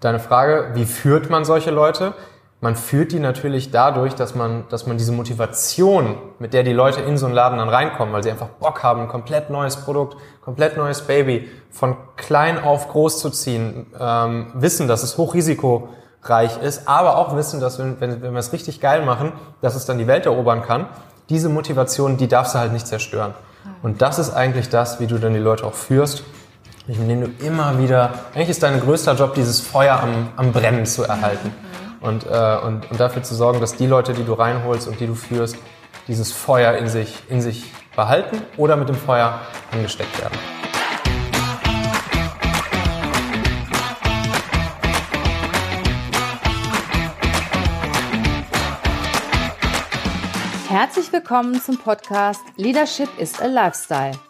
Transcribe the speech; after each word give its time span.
deine 0.00 0.18
Frage, 0.18 0.70
wie 0.74 0.86
führt 0.86 1.30
man 1.30 1.44
solche 1.44 1.70
Leute? 1.70 2.14
Man 2.62 2.76
führt 2.76 3.12
die 3.12 3.20
natürlich 3.20 3.70
dadurch, 3.70 4.14
dass 4.14 4.34
man, 4.34 4.64
dass 4.68 4.86
man 4.86 4.98
diese 4.98 5.12
Motivation, 5.12 6.18
mit 6.38 6.52
der 6.52 6.62
die 6.62 6.74
Leute 6.74 7.00
in 7.00 7.16
so 7.16 7.24
einen 7.24 7.34
Laden 7.34 7.58
dann 7.58 7.70
reinkommen, 7.70 8.12
weil 8.12 8.22
sie 8.22 8.30
einfach 8.30 8.48
Bock 8.48 8.82
haben, 8.82 9.00
ein 9.00 9.08
komplett 9.08 9.48
neues 9.48 9.76
Produkt, 9.76 10.18
komplett 10.42 10.76
neues 10.76 11.00
Baby, 11.02 11.48
von 11.70 11.96
klein 12.16 12.62
auf 12.62 12.88
groß 12.88 13.18
zu 13.18 13.30
ziehen, 13.30 13.86
ähm, 13.98 14.48
wissen, 14.54 14.88
dass 14.88 15.02
es 15.02 15.16
hochrisikoreich 15.16 16.60
ist, 16.62 16.86
aber 16.86 17.16
auch 17.16 17.34
wissen, 17.34 17.60
dass 17.60 17.78
wenn, 17.78 17.98
wenn, 17.98 18.20
wenn 18.20 18.32
wir 18.32 18.40
es 18.40 18.52
richtig 18.52 18.78
geil 18.80 19.06
machen, 19.06 19.32
dass 19.62 19.74
es 19.74 19.86
dann 19.86 19.96
die 19.96 20.06
Welt 20.06 20.26
erobern 20.26 20.60
kann. 20.60 20.86
Diese 21.30 21.48
Motivation, 21.48 22.18
die 22.18 22.28
darfst 22.28 22.54
du 22.54 22.58
halt 22.58 22.72
nicht 22.72 22.86
zerstören. 22.86 23.32
Und 23.82 24.02
das 24.02 24.18
ist 24.18 24.32
eigentlich 24.32 24.68
das, 24.68 25.00
wie 25.00 25.06
du 25.06 25.18
dann 25.18 25.32
die 25.32 25.38
Leute 25.38 25.64
auch 25.64 25.74
führst, 25.74 26.24
indem 26.86 27.20
du 27.20 27.46
immer 27.46 27.78
wieder, 27.78 28.10
eigentlich 28.34 28.50
ist 28.50 28.62
dein 28.62 28.80
größter 28.80 29.14
Job, 29.14 29.34
dieses 29.34 29.60
Feuer 29.60 30.00
am, 30.00 30.28
am 30.36 30.52
Brennen 30.52 30.86
zu 30.86 31.04
erhalten 31.04 31.52
und, 32.00 32.24
äh, 32.26 32.56
und, 32.64 32.90
und 32.90 33.00
dafür 33.00 33.22
zu 33.22 33.34
sorgen, 33.34 33.60
dass 33.60 33.76
die 33.76 33.86
Leute, 33.86 34.12
die 34.12 34.24
du 34.24 34.32
reinholst 34.32 34.88
und 34.88 34.98
die 35.00 35.06
du 35.06 35.14
führst, 35.14 35.56
dieses 36.08 36.32
Feuer 36.32 36.74
in 36.74 36.88
sich, 36.88 37.22
in 37.28 37.40
sich 37.40 37.72
behalten 37.94 38.42
oder 38.56 38.76
mit 38.76 38.88
dem 38.88 38.96
Feuer 38.96 39.40
angesteckt 39.72 40.18
werden. 40.20 40.38
Herzlich 50.68 51.12
willkommen 51.12 51.60
zum 51.60 51.78
Podcast 51.78 52.40
Leadership 52.56 53.08
is 53.18 53.40
a 53.40 53.46
Lifestyle. 53.46 54.29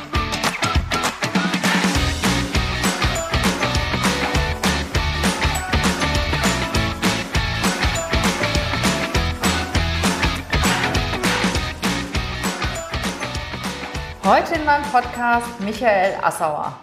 Heute 14.31 14.55
in 14.55 14.63
meinem 14.63 14.83
Podcast 14.83 15.59
Michael 15.59 16.13
Assauer. 16.21 16.73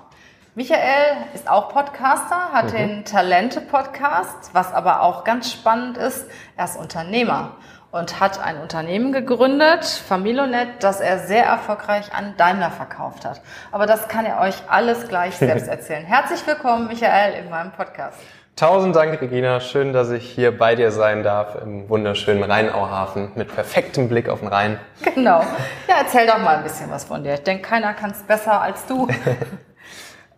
Michael 0.54 1.16
ist 1.32 1.48
auch 1.48 1.70
Podcaster, 1.70 2.52
hat 2.52 2.66
mhm. 2.66 2.77
den 2.77 3.04
Talente-Podcast, 3.06 4.50
was 4.52 4.74
aber 4.74 5.00
auch 5.00 5.24
ganz 5.24 5.50
spannend 5.50 5.96
ist, 5.96 6.26
er 6.58 6.66
ist 6.66 6.76
Unternehmer 6.76 7.56
und 7.91 8.20
hat 8.20 8.38
ein 8.38 8.58
Unternehmen 8.58 9.12
gegründet, 9.12 9.86
Familonet, 9.86 10.69
das 10.80 11.00
er 11.00 11.20
sehr 11.20 11.46
erfolgreich 11.46 12.12
an 12.12 12.34
Daimler 12.36 12.70
verkauft 12.70 13.24
hat. 13.24 13.41
Aber 13.72 13.86
das 13.86 14.08
kann 14.08 14.26
er 14.26 14.41
euch 14.41 14.56
alles 14.69 15.08
gleich 15.08 15.34
selbst 15.38 15.69
erzählen. 15.69 16.04
Herzlich 16.04 16.46
willkommen, 16.46 16.86
Michael, 16.86 17.32
in 17.32 17.48
meinem 17.48 17.72
Podcast. 17.72 18.19
Tausend 18.59 18.97
Dank, 18.97 19.20
Regina. 19.20 19.61
Schön, 19.61 19.92
dass 19.92 20.11
ich 20.11 20.28
hier 20.28 20.59
bei 20.59 20.75
dir 20.75 20.91
sein 20.91 21.23
darf 21.23 21.55
im 21.62 21.89
wunderschönen 21.89 22.42
Rheinauhafen 22.42 23.31
mit 23.37 23.55
perfektem 23.55 24.09
Blick 24.09 24.28
auf 24.28 24.41
den 24.41 24.48
Rhein. 24.48 24.81
Genau. 25.15 25.42
Ja, 25.87 25.98
erzähl 26.00 26.27
doch 26.27 26.39
mal 26.39 26.56
ein 26.56 26.65
bisschen 26.65 26.91
was 26.91 27.05
von 27.05 27.23
dir. 27.23 27.34
Ich 27.34 27.45
denke, 27.45 27.62
keiner 27.62 27.95
kann 27.95 28.11
es 28.11 28.25
besser 28.25 28.61
als 28.61 28.84
du. 28.87 29.06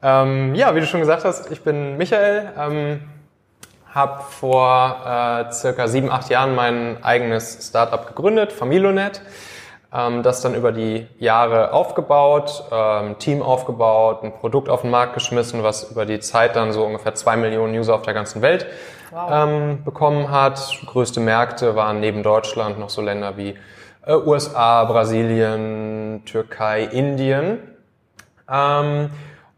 Ähm, 0.02 0.54
ja, 0.54 0.74
wie 0.74 0.80
du 0.80 0.86
schon 0.86 1.00
gesagt 1.00 1.26
hast, 1.26 1.52
ich 1.52 1.62
bin 1.62 1.98
Michael, 1.98 2.54
ähm, 2.58 3.02
habe 3.92 4.22
vor 4.22 5.02
äh, 5.04 5.52
circa 5.52 5.88
sieben, 5.88 6.10
acht 6.10 6.30
Jahren 6.30 6.54
mein 6.54 7.04
eigenes 7.04 7.68
Startup 7.68 8.06
gegründet, 8.06 8.50
Familonet. 8.50 9.20
Ähm, 9.92 10.22
das 10.22 10.40
dann 10.40 10.54
über 10.54 10.70
die 10.70 11.08
Jahre 11.18 11.72
aufgebaut, 11.72 12.62
ähm, 12.70 13.18
Team 13.18 13.42
aufgebaut, 13.42 14.22
ein 14.22 14.32
Produkt 14.32 14.68
auf 14.68 14.82
den 14.82 14.90
Markt 14.90 15.14
geschmissen, 15.14 15.64
was 15.64 15.90
über 15.90 16.06
die 16.06 16.20
Zeit 16.20 16.54
dann 16.54 16.70
so 16.70 16.84
ungefähr 16.84 17.16
zwei 17.16 17.36
Millionen 17.36 17.76
User 17.76 17.96
auf 17.96 18.02
der 18.02 18.14
ganzen 18.14 18.40
Welt 18.40 18.66
wow. 19.10 19.28
ähm, 19.32 19.82
bekommen 19.84 20.30
hat. 20.30 20.60
Größte 20.86 21.18
Märkte 21.18 21.74
waren 21.74 21.98
neben 21.98 22.22
Deutschland 22.22 22.78
noch 22.78 22.88
so 22.88 23.02
Länder 23.02 23.36
wie 23.36 23.56
äh, 24.06 24.14
USA, 24.14 24.84
Brasilien, 24.84 26.22
Türkei, 26.24 26.84
Indien. 26.84 27.58
Ähm, 28.48 29.10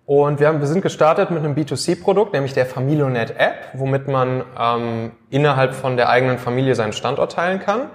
und 0.06 0.40
wir, 0.40 0.48
haben, 0.48 0.60
wir 0.60 0.66
sind 0.66 0.80
gestartet 0.80 1.30
mit 1.30 1.44
einem 1.44 1.54
B2C-Produkt, 1.54 2.32
nämlich 2.32 2.54
der 2.54 2.64
Familionet-App, 2.64 3.72
womit 3.74 4.08
man 4.08 4.44
ähm, 4.58 5.12
innerhalb 5.28 5.74
von 5.74 5.98
der 5.98 6.08
eigenen 6.08 6.38
Familie 6.38 6.74
seinen 6.74 6.94
Standort 6.94 7.32
teilen 7.32 7.60
kann 7.60 7.90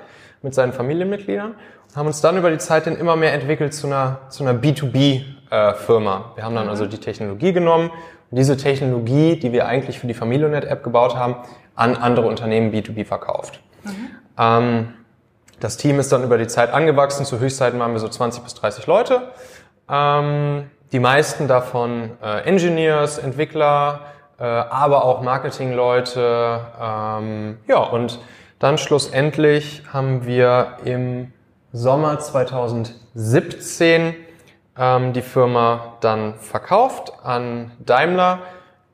mit 0.48 0.56
seinen 0.56 0.72
Familienmitgliedern 0.72 1.52
und 1.52 1.96
haben 1.96 2.08
uns 2.08 2.22
dann 2.22 2.38
über 2.38 2.50
die 2.50 2.58
Zeit 2.58 2.88
dann 2.88 2.96
immer 2.96 3.16
mehr 3.16 3.34
entwickelt 3.34 3.74
zu 3.74 3.88
einer, 3.88 4.22
zu 4.30 4.44
einer 4.44 4.58
B2B-Firma. 4.58 6.32
Äh, 6.34 6.38
wir 6.38 6.44
haben 6.44 6.56
dann 6.56 6.66
mhm. 6.66 6.70
also 6.70 6.86
die 6.86 7.00
Technologie 7.00 7.52
genommen 7.52 7.92
und 8.32 8.38
diese 8.38 8.56
Technologie, 8.56 9.38
die 9.38 9.52
wir 9.52 9.68
eigentlich 9.68 10.00
für 10.00 10.08
die 10.08 10.14
Familionet-App 10.14 10.84
gebaut 10.84 11.16
haben, 11.16 11.36
an 11.76 11.96
andere 11.96 12.28
Unternehmen 12.28 12.74
B2B 12.74 13.06
verkauft. 13.06 13.60
Mhm. 13.84 13.92
Ähm, 14.38 14.94
das 15.60 15.76
Team 15.76 16.00
ist 16.00 16.12
dann 16.12 16.24
über 16.24 16.38
die 16.38 16.48
Zeit 16.48 16.72
angewachsen. 16.72 17.26
Zu 17.26 17.40
Höchstzeiten 17.40 17.80
waren 17.80 17.92
wir 17.92 18.00
so 18.00 18.08
20 18.08 18.44
bis 18.44 18.54
30 18.54 18.88
Leute. 18.88 19.32
Ähm, 19.90 20.70
die 20.94 21.00
meisten 21.00 21.50
davon 21.50 22.12
äh, 22.24 22.48
Engineers, 22.48 23.18
Entwickler, 23.18 24.02
äh, 24.40 24.44
aber 24.44 25.04
auch 25.04 25.22
Marketingleute. 25.22 26.62
Ähm, 26.82 27.58
ja, 27.68 27.80
und 27.80 28.20
dann 28.60 28.78
schlussendlich 28.78 29.84
haben 29.92 30.26
wir 30.26 30.78
im 30.84 31.32
Sommer 31.74 32.20
2017 32.20 34.16
ähm, 34.78 35.14
die 35.14 35.22
Firma 35.22 35.98
dann 36.02 36.36
verkauft 36.36 37.14
an 37.24 37.72
Daimler, 37.80 38.40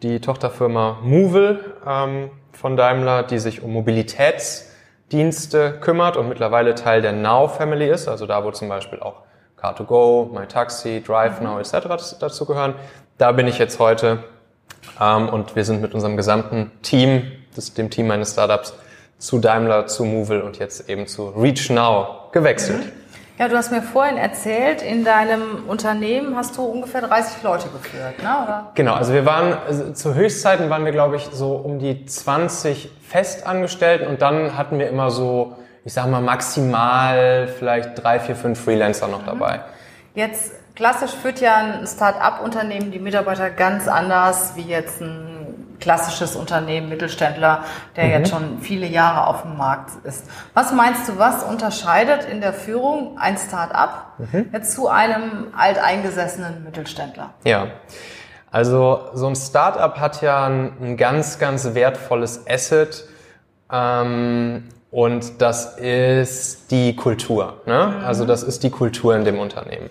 die 0.01 0.19
Tochterfirma 0.19 0.99
Movil 1.01 1.73
ähm, 1.87 2.31
von 2.51 2.75
Daimler, 2.75 3.23
die 3.23 3.39
sich 3.39 3.63
um 3.63 3.71
Mobilitätsdienste 3.71 5.79
kümmert 5.79 6.17
und 6.17 6.29
mittlerweile 6.29 6.75
Teil 6.75 7.01
der 7.01 7.13
Now 7.13 7.47
Family 7.47 7.89
ist, 7.89 8.07
also 8.07 8.25
da 8.25 8.43
wo 8.43 8.51
zum 8.51 8.69
Beispiel 8.69 8.99
auch 8.99 9.21
Car2Go, 9.61 10.37
MyTaxi, 10.37 11.03
DriveNow 11.05 11.59
etc. 11.59 12.17
dazu 12.19 12.45
gehören. 12.45 12.75
Da 13.17 13.31
bin 13.31 13.47
ich 13.47 13.59
jetzt 13.59 13.79
heute 13.79 14.23
ähm, 14.99 15.29
und 15.29 15.55
wir 15.55 15.63
sind 15.63 15.81
mit 15.81 15.93
unserem 15.93 16.17
gesamten 16.17 16.71
Team, 16.81 17.31
das, 17.55 17.73
dem 17.73 17.89
Team 17.89 18.07
meines 18.07 18.33
Startups, 18.33 18.73
zu 19.23 19.39
Daimler, 19.39 19.87
zu 19.87 20.03
Movil 20.05 20.41
und 20.41 20.59
jetzt 20.59 20.89
eben 20.89 21.07
zu 21.07 21.29
ReachNow 21.29 22.31
gewechselt. 22.31 22.85
Mhm. 22.85 22.91
Ja, 23.39 23.47
du 23.47 23.57
hast 23.57 23.71
mir 23.71 23.81
vorhin 23.81 24.17
erzählt, 24.17 24.83
in 24.83 25.03
deinem 25.03 25.67
Unternehmen 25.67 26.35
hast 26.35 26.55
du 26.55 26.63
ungefähr 26.63 27.01
30 27.01 27.41
Leute 27.41 27.67
geführt, 27.69 28.21
ne? 28.21 28.29
Oder? 28.43 28.71
Genau, 28.75 28.93
also 28.93 29.11
wir 29.11 29.25
waren, 29.25 29.57
also 29.65 29.91
zu 29.91 30.13
Höchstzeiten 30.13 30.69
waren 30.69 30.85
wir, 30.85 30.91
glaube 30.91 31.15
ich, 31.15 31.29
so 31.31 31.55
um 31.55 31.79
die 31.79 32.05
20 32.05 32.91
Festangestellten 33.01 34.07
und 34.07 34.21
dann 34.21 34.55
hatten 34.55 34.77
wir 34.77 34.87
immer 34.87 35.09
so 35.09 35.55
ich 35.85 35.93
sag 35.93 36.07
mal, 36.07 36.21
maximal 36.21 37.47
vielleicht 37.47 38.01
drei, 38.01 38.19
vier, 38.19 38.35
fünf 38.35 38.63
Freelancer 38.63 39.07
noch 39.07 39.25
dabei. 39.25 39.61
Jetzt 40.15 40.53
klassisch 40.75 41.11
führt 41.11 41.41
ja 41.41 41.55
ein 41.55 41.87
Start-up-Unternehmen 41.87 42.91
die 42.91 42.99
Mitarbeiter 42.99 43.49
ganz 43.49 43.87
anders 43.87 44.55
wie 44.55 44.61
jetzt 44.61 45.01
ein 45.01 45.42
klassisches 45.79 46.35
Unternehmen, 46.35 46.89
Mittelständler, 46.89 47.63
der 47.95 48.05
mhm. 48.05 48.11
jetzt 48.11 48.29
schon 48.29 48.59
viele 48.59 48.87
Jahre 48.87 49.27
auf 49.27 49.43
dem 49.43 49.57
Markt 49.57 50.05
ist. 50.05 50.25
Was 50.53 50.71
meinst 50.71 51.07
du, 51.07 51.17
was 51.17 51.43
unterscheidet 51.43 52.25
in 52.25 52.41
der 52.41 52.53
Führung 52.53 53.17
ein 53.17 53.37
Start-up 53.37 54.13
mhm. 54.17 54.49
jetzt 54.53 54.73
zu 54.73 54.87
einem 54.87 55.47
alteingesessenen 55.57 56.63
Mittelständler? 56.63 57.33
Ja. 57.43 57.67
Also 58.51 59.09
so 59.13 59.27
ein 59.27 59.35
Start-up 59.35 59.99
hat 59.99 60.21
ja 60.21 60.45
ein, 60.45 60.73
ein 60.79 60.97
ganz, 60.97 61.39
ganz 61.39 61.73
wertvolles 61.73 62.45
Asset, 62.47 63.05
ähm, 63.71 64.69
und 64.91 65.41
das 65.41 65.79
ist 65.79 66.69
die 66.69 66.95
Kultur. 66.95 67.61
Ne? 67.65 67.95
Mhm. 67.97 68.05
Also 68.05 68.25
das 68.25 68.43
ist 68.43 68.61
die 68.61 68.69
Kultur 68.69 69.15
in 69.15 69.25
dem 69.25 69.39
Unternehmen. 69.39 69.89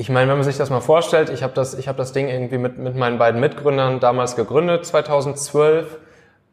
Ich 0.00 0.08
meine, 0.08 0.30
wenn 0.30 0.38
man 0.38 0.44
sich 0.44 0.56
das 0.56 0.70
mal 0.70 0.80
vorstellt, 0.80 1.28
ich 1.28 1.42
habe 1.42 1.52
das, 1.52 1.74
ich 1.74 1.86
hab 1.86 1.98
das 1.98 2.12
Ding 2.12 2.28
irgendwie 2.28 2.56
mit, 2.56 2.78
mit 2.78 2.96
meinen 2.96 3.18
beiden 3.18 3.38
Mitgründern 3.38 4.00
damals 4.00 4.34
gegründet, 4.34 4.86
2012. 4.86 5.98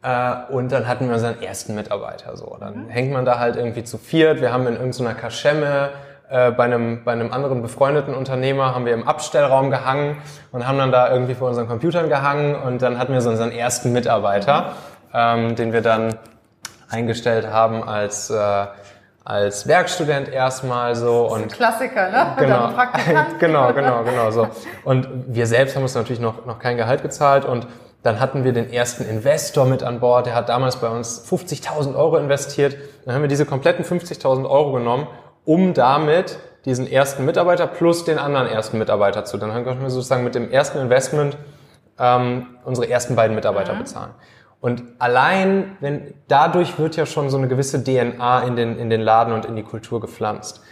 Äh, 0.02 0.34
und 0.50 0.70
dann 0.70 0.86
hatten 0.86 1.06
wir 1.06 1.14
unseren 1.14 1.40
ersten 1.40 1.74
Mitarbeiter. 1.74 2.36
So, 2.36 2.58
Dann 2.60 2.84
mhm. 2.84 2.88
hängt 2.90 3.10
man 3.10 3.24
da 3.24 3.38
halt 3.38 3.56
irgendwie 3.56 3.84
zu 3.84 3.96
viert. 3.96 4.42
Wir 4.42 4.52
haben 4.52 4.66
in 4.66 4.74
irgendeiner 4.74 5.14
Kaschemme 5.14 5.88
äh, 6.28 6.50
bei, 6.50 6.64
einem, 6.64 7.04
bei 7.04 7.12
einem 7.12 7.32
anderen 7.32 7.62
befreundeten 7.62 8.14
Unternehmer 8.14 8.74
haben 8.74 8.84
wir 8.84 8.92
im 8.92 9.08
Abstellraum 9.08 9.70
gehangen 9.70 10.18
und 10.52 10.68
haben 10.68 10.76
dann 10.76 10.92
da 10.92 11.10
irgendwie 11.10 11.34
vor 11.34 11.48
unseren 11.48 11.68
Computern 11.68 12.10
gehangen 12.10 12.54
und 12.54 12.82
dann 12.82 12.98
hatten 12.98 13.14
wir 13.14 13.22
so 13.22 13.30
unseren 13.30 13.50
ersten 13.50 13.94
Mitarbeiter, 13.94 14.60
mhm. 14.60 15.14
ähm, 15.14 15.56
den 15.56 15.72
wir 15.72 15.80
dann 15.80 16.16
eingestellt 16.90 17.46
haben 17.46 17.82
als, 17.82 18.28
äh, 18.28 18.66
als 19.28 19.68
Werkstudent 19.68 20.30
erstmal 20.30 20.96
so 20.96 21.24
Das 21.24 21.32
ist 21.32 21.36
und 21.36 21.42
ein 21.42 21.48
Klassiker, 21.50 22.10
ne? 22.10 22.34
Genau. 22.38 22.70
Genau, 23.38 23.72
genau, 23.74 24.02
genau 24.02 24.30
so. 24.30 24.48
Und 24.84 25.06
wir 25.28 25.46
selbst 25.46 25.76
haben 25.76 25.82
uns 25.82 25.94
natürlich 25.94 26.18
noch, 26.18 26.46
noch 26.46 26.58
kein 26.58 26.78
Gehalt 26.78 27.02
gezahlt 27.02 27.44
und 27.44 27.66
dann 28.02 28.20
hatten 28.20 28.44
wir 28.44 28.54
den 28.54 28.72
ersten 28.72 29.04
Investor 29.04 29.66
mit 29.66 29.82
an 29.82 30.00
Bord, 30.00 30.24
der 30.24 30.34
hat 30.34 30.48
damals 30.48 30.76
bei 30.76 30.88
uns 30.88 31.30
50.000 31.30 31.94
Euro 31.94 32.16
investiert. 32.16 32.76
Dann 33.04 33.14
haben 33.14 33.20
wir 33.20 33.28
diese 33.28 33.44
kompletten 33.44 33.84
50.000 33.84 34.48
Euro 34.48 34.72
genommen, 34.72 35.06
um 35.44 35.74
damit 35.74 36.38
diesen 36.64 36.90
ersten 36.90 37.26
Mitarbeiter 37.26 37.66
plus 37.66 38.04
den 38.06 38.18
anderen 38.18 38.46
ersten 38.46 38.78
Mitarbeiter 38.78 39.26
zu. 39.26 39.36
Dann 39.36 39.52
konnten 39.64 39.82
wir 39.82 39.90
sozusagen 39.90 40.24
mit 40.24 40.36
dem 40.36 40.50
ersten 40.50 40.78
Investment 40.78 41.36
ähm, 41.98 42.46
unsere 42.64 42.88
ersten 42.88 43.14
beiden 43.14 43.34
Mitarbeiter 43.34 43.74
bezahlen. 43.74 44.12
Und 44.60 44.82
allein, 44.98 45.76
wenn 45.80 46.14
dadurch 46.26 46.78
wird 46.78 46.96
ja 46.96 47.06
schon 47.06 47.30
so 47.30 47.38
eine 47.38 47.46
gewisse 47.48 47.82
DNA 47.82 48.40
in 48.40 48.56
den, 48.56 48.76
in 48.78 48.90
den 48.90 49.00
Laden 49.00 49.32
und 49.32 49.44
in 49.44 49.54
die 49.54 49.62
Kultur 49.62 50.00
gepflanzt. 50.00 50.62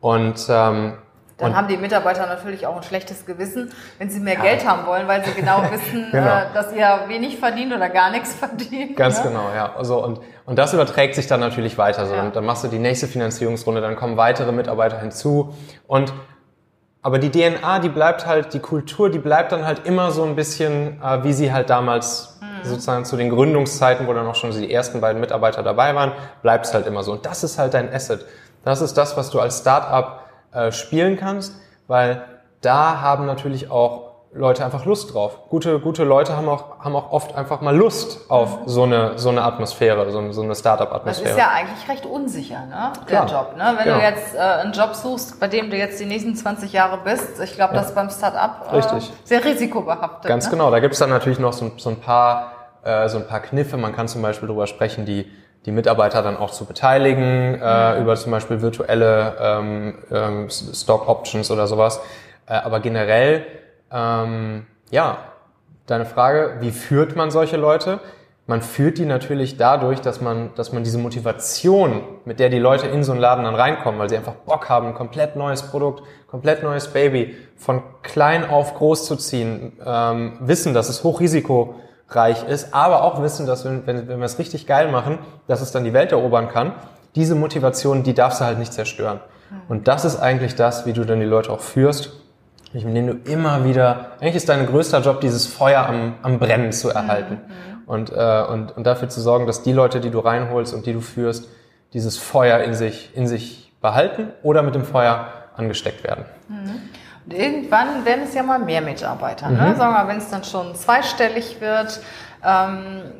Und 0.00 0.46
ähm, 0.48 0.94
Dann 1.36 1.50
und 1.50 1.56
haben 1.56 1.68
die 1.68 1.76
Mitarbeiter 1.76 2.26
natürlich 2.26 2.66
auch 2.66 2.76
ein 2.76 2.82
schlechtes 2.82 3.26
Gewissen, 3.26 3.70
wenn 3.98 4.08
sie 4.08 4.20
mehr 4.20 4.36
Geld 4.36 4.66
haben 4.66 4.86
wollen, 4.86 5.06
weil 5.08 5.22
sie 5.24 5.32
genau 5.32 5.62
wissen, 5.70 6.08
Genau. 6.10 6.26
äh, 6.26 6.46
dass 6.54 6.72
ihr 6.72 7.00
wenig 7.08 7.38
verdient 7.38 7.74
oder 7.74 7.90
gar 7.90 8.10
nichts 8.10 8.34
verdient. 8.34 8.96
Ganz 8.96 9.22
ne? 9.22 9.30
genau, 9.30 9.50
ja. 9.54 9.74
Also 9.76 10.02
und, 10.02 10.20
und 10.46 10.58
das 10.58 10.72
überträgt 10.72 11.14
sich 11.14 11.26
dann 11.26 11.40
natürlich 11.40 11.76
weiter. 11.76 12.06
So. 12.06 12.14
Ja. 12.14 12.22
Und 12.22 12.34
dann 12.34 12.46
machst 12.46 12.64
du 12.64 12.68
die 12.68 12.78
nächste 12.78 13.08
Finanzierungsrunde, 13.08 13.82
dann 13.82 13.96
kommen 13.96 14.16
weitere 14.16 14.52
Mitarbeiter 14.52 14.98
hinzu. 15.00 15.54
Und 15.86 16.14
aber 17.08 17.18
die 17.18 17.30
DNA, 17.30 17.78
die 17.78 17.88
bleibt 17.88 18.26
halt, 18.26 18.52
die 18.52 18.58
Kultur, 18.58 19.08
die 19.08 19.18
bleibt 19.18 19.52
dann 19.52 19.64
halt 19.64 19.86
immer 19.86 20.10
so 20.10 20.24
ein 20.24 20.36
bisschen, 20.36 21.00
äh, 21.02 21.24
wie 21.24 21.32
sie 21.32 21.50
halt 21.50 21.70
damals 21.70 22.38
sozusagen 22.62 23.06
zu 23.06 23.16
den 23.16 23.30
Gründungszeiten, 23.30 24.06
wo 24.06 24.12
dann 24.12 24.26
auch 24.26 24.34
schon 24.34 24.50
die 24.50 24.70
ersten 24.70 25.00
beiden 25.00 25.18
Mitarbeiter 25.18 25.62
dabei 25.62 25.94
waren, 25.94 26.12
bleibt 26.42 26.66
es 26.66 26.74
halt 26.74 26.86
immer 26.86 27.02
so. 27.02 27.12
Und 27.12 27.24
das 27.24 27.44
ist 27.44 27.58
halt 27.58 27.72
dein 27.72 27.90
Asset. 27.90 28.26
Das 28.62 28.82
ist 28.82 28.92
das, 28.98 29.16
was 29.16 29.30
du 29.30 29.40
als 29.40 29.60
Startup 29.60 30.20
äh, 30.52 30.70
spielen 30.70 31.16
kannst, 31.16 31.54
weil 31.86 32.22
da 32.60 33.00
haben 33.00 33.24
natürlich 33.24 33.70
auch 33.70 34.07
Leute 34.32 34.64
einfach 34.64 34.84
Lust 34.84 35.14
drauf. 35.14 35.48
Gute, 35.48 35.80
gute 35.80 36.04
Leute 36.04 36.36
haben 36.36 36.48
auch, 36.48 36.80
haben 36.80 36.94
auch 36.94 37.12
oft 37.12 37.34
einfach 37.34 37.60
mal 37.60 37.74
Lust 37.74 38.30
auf 38.30 38.58
so 38.66 38.82
eine, 38.82 39.18
so 39.18 39.30
eine 39.30 39.42
Atmosphäre, 39.42 40.10
so 40.10 40.18
eine, 40.18 40.32
so 40.32 40.42
eine 40.42 40.50
Das 40.50 40.58
Startup-Atmosphäre. 40.60 41.30
ist 41.30 41.38
ja 41.38 41.50
eigentlich 41.50 41.88
recht 41.88 42.04
unsicher, 42.04 42.66
ne? 42.66 42.92
Der 43.08 43.24
Klar. 43.24 43.46
Job. 43.46 43.56
Ne? 43.56 43.74
Wenn 43.78 43.84
Genau. 43.84 43.96
du 43.98 44.02
jetzt 44.04 44.34
äh, 44.34 44.38
einen 44.38 44.72
Job 44.72 44.94
suchst, 44.94 45.40
bei 45.40 45.48
dem 45.48 45.70
du 45.70 45.76
jetzt 45.76 45.98
die 45.98 46.04
nächsten 46.04 46.34
20 46.34 46.72
Jahre 46.72 46.98
bist, 47.04 47.40
ich 47.40 47.54
glaube, 47.54 47.74
das 47.74 47.86
ist 47.88 47.94
beim 47.94 48.10
Start-up 48.10 48.70
äh, 48.72 49.00
sehr 49.24 49.44
risikobehaftet. 49.44 50.28
Ganz 50.28 50.44
ne? 50.46 50.50
genau. 50.52 50.70
Da 50.70 50.80
gibt's 50.80 50.98
dann 50.98 51.10
natürlich 51.10 51.38
noch 51.38 51.52
so, 51.54 51.70
so 51.78 51.90
ein 51.90 52.00
paar 52.00 52.52
äh, 52.84 53.08
so 53.08 53.18
ein 53.18 53.26
paar 53.26 53.40
Kniffe. 53.40 53.76
Man 53.76 53.94
kann 53.94 54.08
zum 54.08 54.22
Beispiel 54.22 54.46
darüber 54.48 54.66
sprechen, 54.66 55.04
die 55.04 55.30
die 55.66 55.72
Mitarbeiter 55.72 56.22
dann 56.22 56.36
auch 56.36 56.50
zu 56.50 56.64
beteiligen 56.64 57.60
äh, 57.60 58.00
über 58.00 58.14
zum 58.16 58.30
Beispiel 58.32 58.62
virtuelle 58.62 59.36
ähm, 59.40 59.98
ähm, 60.10 60.48
Stock 60.50 61.08
Options 61.08 61.50
oder 61.50 61.66
sowas. 61.66 62.00
Äh, 62.46 62.54
aber 62.54 62.80
generell, 62.80 63.44
ähm, 63.92 64.66
ja, 64.90 65.18
deine 65.86 66.06
Frage, 66.06 66.56
wie 66.60 66.70
führt 66.70 67.16
man 67.16 67.30
solche 67.30 67.56
Leute? 67.56 68.00
Man 68.46 68.62
führt 68.62 68.96
die 68.96 69.04
natürlich 69.04 69.58
dadurch, 69.58 70.00
dass 70.00 70.22
man, 70.22 70.54
dass 70.54 70.72
man 70.72 70.82
diese 70.82 70.96
Motivation, 70.96 72.02
mit 72.24 72.40
der 72.40 72.48
die 72.48 72.58
Leute 72.58 72.86
in 72.86 73.04
so 73.04 73.12
einen 73.12 73.20
Laden 73.20 73.44
dann 73.44 73.54
reinkommen, 73.54 74.00
weil 74.00 74.08
sie 74.08 74.16
einfach 74.16 74.32
Bock 74.32 74.70
haben, 74.70 74.86
ein 74.86 74.94
komplett 74.94 75.36
neues 75.36 75.62
Produkt, 75.62 76.02
komplett 76.30 76.62
neues 76.62 76.88
Baby, 76.88 77.36
von 77.56 77.82
klein 78.02 78.48
auf 78.48 78.74
groß 78.74 79.04
zu 79.04 79.16
ziehen, 79.16 79.72
ähm, 79.84 80.38
wissen, 80.40 80.72
dass 80.72 80.88
es 80.88 81.04
hochrisikoreich 81.04 82.48
ist, 82.48 82.72
aber 82.72 83.02
auch 83.02 83.20
wissen, 83.22 83.46
dass 83.46 83.66
wenn, 83.66 83.86
wenn, 83.86 84.08
wenn 84.08 84.18
wir 84.18 84.24
es 84.24 84.38
richtig 84.38 84.66
geil 84.66 84.90
machen, 84.90 85.18
dass 85.46 85.60
es 85.60 85.70
dann 85.70 85.84
die 85.84 85.92
Welt 85.92 86.12
erobern 86.12 86.48
kann. 86.48 86.72
Diese 87.16 87.34
Motivation, 87.34 88.02
die 88.02 88.14
darfst 88.14 88.40
du 88.40 88.46
halt 88.46 88.58
nicht 88.58 88.72
zerstören. 88.72 89.20
Und 89.68 89.88
das 89.88 90.06
ist 90.06 90.16
eigentlich 90.16 90.54
das, 90.54 90.86
wie 90.86 90.94
du 90.94 91.04
dann 91.04 91.20
die 91.20 91.26
Leute 91.26 91.50
auch 91.52 91.60
führst, 91.60 92.17
indem 92.74 93.06
du 93.06 93.30
immer 93.30 93.64
wieder, 93.64 94.12
eigentlich 94.20 94.36
ist 94.36 94.48
dein 94.48 94.66
größter 94.66 95.00
Job, 95.00 95.20
dieses 95.20 95.46
Feuer 95.46 95.86
am, 95.86 96.14
am 96.22 96.38
Brennen 96.38 96.72
zu 96.72 96.90
erhalten. 96.90 97.40
Und, 97.86 98.12
äh, 98.12 98.44
und, 98.50 98.76
und 98.76 98.86
dafür 98.86 99.08
zu 99.08 99.20
sorgen, 99.20 99.46
dass 99.46 99.62
die 99.62 99.72
Leute, 99.72 100.00
die 100.00 100.10
du 100.10 100.18
reinholst 100.18 100.74
und 100.74 100.84
die 100.84 100.92
du 100.92 101.00
führst, 101.00 101.48
dieses 101.94 102.18
Feuer 102.18 102.58
in 102.60 102.74
sich, 102.74 103.16
in 103.16 103.26
sich 103.26 103.72
behalten 103.80 104.28
oder 104.42 104.62
mit 104.62 104.74
dem 104.74 104.84
Feuer 104.84 105.28
angesteckt 105.56 106.04
werden. 106.04 106.24
Und 107.24 107.34
irgendwann 107.34 108.04
werden 108.04 108.24
es 108.24 108.34
ja 108.34 108.42
mal 108.42 108.58
mehr 108.58 108.80
Mitarbeiter. 108.80 109.50
Ne? 109.50 109.74
Sagen 109.76 109.94
wir 109.94 110.08
wenn 110.08 110.18
es 110.18 110.30
dann 110.30 110.44
schon 110.44 110.74
zweistellig 110.74 111.60
wird, 111.60 112.00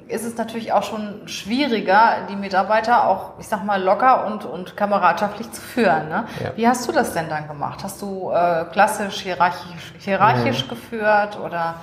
ist 0.08 0.24
es 0.24 0.36
natürlich 0.36 0.72
auch 0.72 0.84
schon 0.84 1.26
schwieriger, 1.26 2.26
die 2.30 2.36
Mitarbeiter 2.36 3.08
auch, 3.08 3.32
ich 3.40 3.48
sag 3.48 3.64
mal, 3.64 3.82
locker 3.82 4.26
und, 4.26 4.44
und 4.44 4.76
kameradschaftlich 4.76 5.50
zu 5.50 5.60
führen. 5.60 6.08
Ne? 6.08 6.24
Ja. 6.42 6.52
Wie 6.54 6.68
hast 6.68 6.86
du 6.86 6.92
das 6.92 7.14
denn 7.14 7.28
dann 7.28 7.48
gemacht? 7.48 7.80
Hast 7.82 8.00
du 8.00 8.30
äh, 8.30 8.64
klassisch 8.70 9.20
hierarchisch, 9.22 9.92
hierarchisch 9.98 10.68
geführt 10.68 11.38
oder 11.44 11.74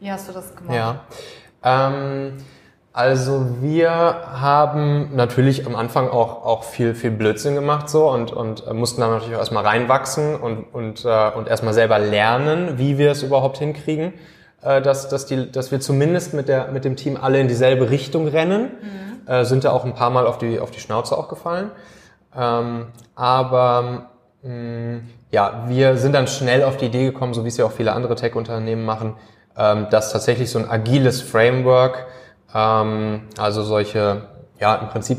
wie 0.00 0.10
hast 0.10 0.28
du 0.28 0.32
das 0.32 0.56
gemacht? 0.56 0.74
Ja. 0.74 1.00
Ähm, 1.62 2.38
also 2.92 3.46
wir 3.60 3.90
haben 3.90 5.14
natürlich 5.14 5.66
am 5.66 5.76
Anfang 5.76 6.08
auch, 6.08 6.44
auch 6.44 6.64
viel, 6.64 6.94
viel 6.94 7.12
Blödsinn 7.12 7.54
gemacht 7.54 7.88
so 7.88 8.10
und, 8.10 8.32
und 8.32 8.66
äh, 8.66 8.74
mussten 8.74 9.00
dann 9.00 9.10
natürlich 9.10 9.36
auch 9.36 9.40
erstmal 9.40 9.64
reinwachsen 9.64 10.34
und, 10.34 10.64
und, 10.72 11.04
äh, 11.04 11.30
und 11.30 11.46
erstmal 11.46 11.72
selber 11.72 11.98
lernen, 12.00 12.78
wie 12.78 12.98
wir 12.98 13.12
es 13.12 13.22
überhaupt 13.22 13.58
hinkriegen, 13.58 14.14
äh, 14.62 14.82
dass, 14.82 15.08
dass, 15.08 15.26
die, 15.26 15.50
dass 15.50 15.70
wir 15.70 15.80
zumindest 15.80 16.34
mit, 16.34 16.48
der, 16.48 16.68
mit 16.68 16.84
dem 16.84 16.96
Team 16.96 17.16
alle 17.20 17.40
in 17.40 17.48
dieselbe 17.48 17.90
Richtung 17.90 18.28
rennen. 18.28 18.70
Äh, 19.26 19.44
sind 19.44 19.64
da 19.64 19.70
auch 19.70 19.84
ein 19.84 19.94
paar 19.94 20.10
Mal 20.10 20.26
auf 20.26 20.38
die, 20.38 20.58
auf 20.58 20.70
die 20.70 20.80
Schnauze 20.80 21.16
auch 21.16 21.28
gefallen. 21.28 21.70
Ähm, 22.36 22.86
aber 23.14 24.10
mh, 24.42 25.00
ja, 25.30 25.64
wir 25.68 25.96
sind 25.96 26.14
dann 26.14 26.26
schnell 26.26 26.64
auf 26.64 26.76
die 26.76 26.86
Idee 26.86 27.04
gekommen, 27.04 27.34
so 27.34 27.44
wie 27.44 27.48
es 27.48 27.56
ja 27.56 27.64
auch 27.64 27.72
viele 27.72 27.92
andere 27.92 28.16
Tech-Unternehmen 28.16 28.84
machen, 28.84 29.14
ähm, 29.56 29.86
dass 29.90 30.12
tatsächlich 30.12 30.50
so 30.50 30.58
ein 30.58 30.68
agiles 30.68 31.22
Framework, 31.22 32.06
ähm, 32.54 33.22
also 33.38 33.62
solche, 33.62 34.22
ja, 34.58 34.74
im 34.76 34.88
Prinzip 34.88 35.18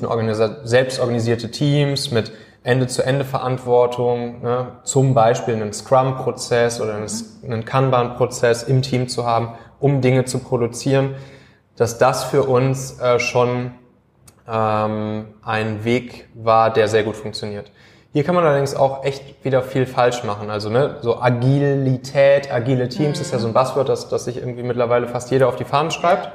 selbstorganisierte 0.63 1.51
Teams 1.51 2.11
mit 2.11 2.31
Ende-zu-Ende-Verantwortung, 2.63 4.41
ne, 4.41 4.67
zum 4.83 5.13
Beispiel 5.13 5.55
einen 5.55 5.73
Scrum-Prozess 5.73 6.79
oder 6.79 6.95
einen, 6.95 7.65
Kanban-Prozess 7.65 8.63
im 8.63 8.83
Team 8.83 9.07
zu 9.07 9.25
haben, 9.25 9.53
um 9.79 10.01
Dinge 10.01 10.25
zu 10.25 10.39
produzieren, 10.39 11.15
dass 11.75 11.97
das 11.97 12.23
für 12.23 12.43
uns 12.43 12.99
äh, 12.99 13.17
schon 13.19 13.71
ähm, 14.47 15.25
ein 15.43 15.83
Weg 15.83 16.27
war, 16.35 16.71
der 16.71 16.87
sehr 16.87 17.03
gut 17.03 17.15
funktioniert. 17.15 17.71
Hier 18.13 18.23
kann 18.23 18.35
man 18.35 18.43
allerdings 18.43 18.75
auch 18.75 19.05
echt 19.05 19.43
wieder 19.43 19.63
viel 19.63 19.85
falsch 19.87 20.23
machen. 20.23 20.51
Also 20.51 20.69
ne, 20.69 20.97
so 21.01 21.19
Agilität, 21.19 22.51
agile 22.53 22.89
Teams 22.89 23.19
ist 23.19 23.31
ja 23.31 23.39
so 23.39 23.47
ein 23.47 23.53
Buzzword, 23.53 23.89
das, 23.89 24.09
das 24.09 24.25
sich 24.25 24.37
irgendwie 24.37 24.63
mittlerweile 24.63 25.07
fast 25.07 25.31
jeder 25.31 25.47
auf 25.47 25.55
die 25.55 25.63
Fahnen 25.63 25.89
schreibt. 25.89 26.29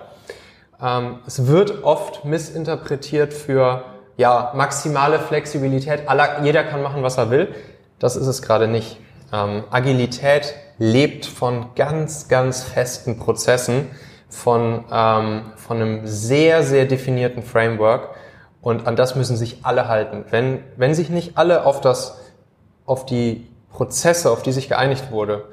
Ähm, 0.82 1.18
es 1.26 1.46
wird 1.46 1.84
oft 1.84 2.24
missinterpretiert 2.24 3.32
für 3.32 3.84
ja 4.16 4.52
maximale 4.54 5.18
Flexibilität. 5.18 6.08
Aller, 6.08 6.42
jeder 6.42 6.64
kann 6.64 6.82
machen, 6.82 7.02
was 7.02 7.18
er 7.18 7.30
will. 7.30 7.54
Das 7.98 8.16
ist 8.16 8.26
es 8.26 8.42
gerade 8.42 8.68
nicht. 8.68 8.98
Ähm, 9.32 9.64
Agilität 9.70 10.54
lebt 10.78 11.26
von 11.26 11.74
ganz, 11.74 12.28
ganz 12.28 12.62
festen 12.62 13.18
Prozessen, 13.18 13.90
von, 14.28 14.84
ähm, 14.92 15.52
von 15.56 15.76
einem 15.76 16.06
sehr, 16.06 16.62
sehr 16.62 16.86
definierten 16.86 17.42
Framework. 17.42 18.10
Und 18.60 18.86
an 18.86 18.96
das 18.96 19.14
müssen 19.14 19.36
sich 19.36 19.60
alle 19.64 19.88
halten. 19.88 20.24
Wenn, 20.30 20.62
wenn 20.76 20.94
sich 20.94 21.08
nicht 21.08 21.38
alle 21.38 21.64
auf 21.64 21.80
das, 21.80 22.20
auf 22.84 23.06
die 23.06 23.48
Prozesse, 23.70 24.30
auf 24.30 24.42
die 24.42 24.52
sich 24.52 24.68
geeinigt 24.68 25.10
wurde, 25.10 25.44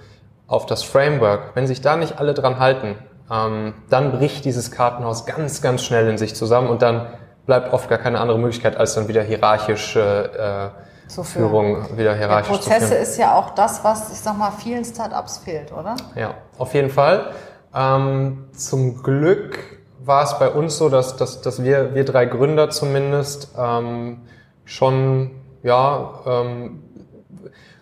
auf 0.48 0.66
das 0.66 0.84
Framework, 0.84 1.56
wenn 1.56 1.68
sich 1.68 1.82
da 1.82 1.96
nicht 1.96 2.20
alle 2.20 2.34
dran 2.34 2.60
halten, 2.60 2.96
ähm, 3.32 3.74
dann 3.90 4.12
bricht 4.12 4.46
dieses 4.46 4.72
Kartenhaus 4.72 5.26
ganz, 5.26 5.62
ganz 5.62 5.84
schnell 5.84 6.08
in 6.10 6.18
sich 6.18 6.36
zusammen 6.36 6.70
und 6.70 6.82
dann 6.82 7.08
bleibt 7.46 7.74
oft 7.74 7.90
gar 7.90 7.98
keine 7.98 8.20
andere 8.20 8.40
Möglichkeit, 8.40 8.78
als 8.78 8.96
dann 8.96 9.08
wieder 9.08 9.24
hierarchische 9.24 10.74
äh, 11.06 11.10
Zu 11.10 11.24
führen. 11.24 11.50
Führung, 11.50 11.98
wieder 11.98 12.16
hierarchisch 12.16 12.60
zu 12.60 12.70
Prozesse 12.70 12.88
führen. 12.88 13.02
ist 13.02 13.18
ja 13.18 13.36
auch 13.36 13.52
das, 13.52 13.84
was, 13.84 14.12
ich 14.12 14.20
sag 14.20 14.38
mal, 14.38 14.52
vielen 14.52 14.86
Startups 14.86 15.40
fehlt, 15.40 15.72
oder? 15.72 15.96
Ja, 16.16 16.36
auf 16.58 16.74
jeden 16.74 16.90
Fall. 16.90 17.32
Ähm, 17.76 18.46
zum 18.56 19.02
Glück 19.04 19.60
war 20.06 20.24
es 20.24 20.38
bei 20.38 20.50
uns 20.50 20.78
so, 20.78 20.90
dass, 20.90 21.16
dass, 21.16 21.42
dass 21.42 21.64
wir, 21.64 21.96
wir 21.96 22.06
drei 22.06 22.26
Gründer 22.26 22.70
zumindest 22.70 23.50
ähm, 23.58 24.22
schon 24.66 25.32
ja, 25.64 26.20
ähm, 26.26 26.84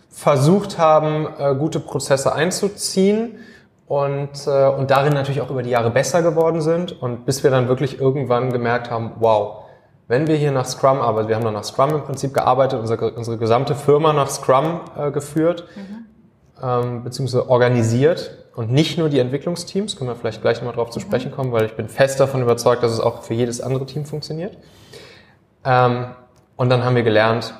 versucht 0.10 0.78
haben, 0.78 1.28
äh, 1.40 1.56
gute 1.56 1.80
Prozesse 1.80 2.34
einzuziehen 2.34 3.40
und, 3.92 4.48
äh, 4.48 4.68
und 4.70 4.90
darin 4.90 5.12
natürlich 5.12 5.42
auch 5.42 5.50
über 5.50 5.64
die 5.64 5.70
Jahre 5.70 5.90
besser 5.92 6.22
geworden 6.22 6.62
sind. 6.62 7.02
Und 7.02 7.26
bis 7.26 7.44
wir 7.44 7.52
dann 7.52 7.68
wirklich 7.68 8.00
irgendwann 8.00 8.54
gemerkt 8.54 8.90
haben, 8.90 9.12
wow, 9.20 9.66
wenn 10.08 10.28
wir 10.28 10.38
hier 10.38 10.54
nach 10.54 10.64
Scrum 10.66 11.02
arbeiten, 11.02 11.28
wir 11.28 11.36
haben 11.36 11.44
dann 11.44 11.56
nach 11.56 11.66
Scrum 11.66 11.90
im 11.90 12.02
Prinzip 12.04 12.34
gearbeitet, 12.34 12.80
unsere, 12.80 13.12
unsere 13.12 13.38
gesamte 13.38 13.76
Firma 13.76 14.14
nach 14.14 14.30
Scrum 14.30 14.80
äh, 14.98 15.12
geführt, 15.12 15.66
ähm, 16.64 17.04
beziehungsweise 17.04 17.50
organisiert 17.50 18.48
und 18.56 18.72
nicht 18.72 18.98
nur 18.98 19.10
die 19.10 19.20
Entwicklungsteams, 19.20 19.98
können 19.98 20.10
wir 20.10 20.16
vielleicht 20.16 20.42
gleich 20.42 20.60
nochmal 20.62 20.76
drauf 20.76 20.92
zu 20.92 21.02
sprechen 21.02 21.34
kommen, 21.34 21.52
weil 21.52 21.66
ich 21.66 21.76
bin 21.76 21.90
fest 21.90 22.22
davon 22.22 22.42
überzeugt, 22.42 22.84
dass 22.84 22.94
es 22.94 23.02
auch 23.02 23.24
für 23.24 23.34
jedes 23.34 23.60
andere 23.60 23.86
Team 23.86 24.06
funktioniert. 24.06 24.58
Ähm, 25.66 26.06
Und 26.56 26.70
dann 26.70 26.86
haben 26.86 26.96
wir 26.96 27.04
gelernt, 27.04 27.54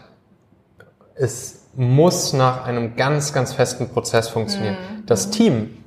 es 1.16 1.68
muss 1.76 2.32
nach 2.32 2.66
einem 2.66 2.96
ganz, 2.96 3.34
ganz 3.34 3.52
festen 3.52 3.90
Prozess 3.90 4.30
funktionieren. 4.30 4.76
Mhm. 4.76 5.06
Das 5.08 5.30
Team, 5.30 5.78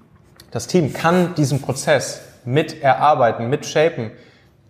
das 0.54 0.68
Team 0.68 0.92
kann 0.92 1.34
diesen 1.34 1.60
Prozess 1.60 2.22
mit 2.44 2.80
erarbeiten, 2.80 3.50
mit 3.50 3.66
shapen. 3.66 4.12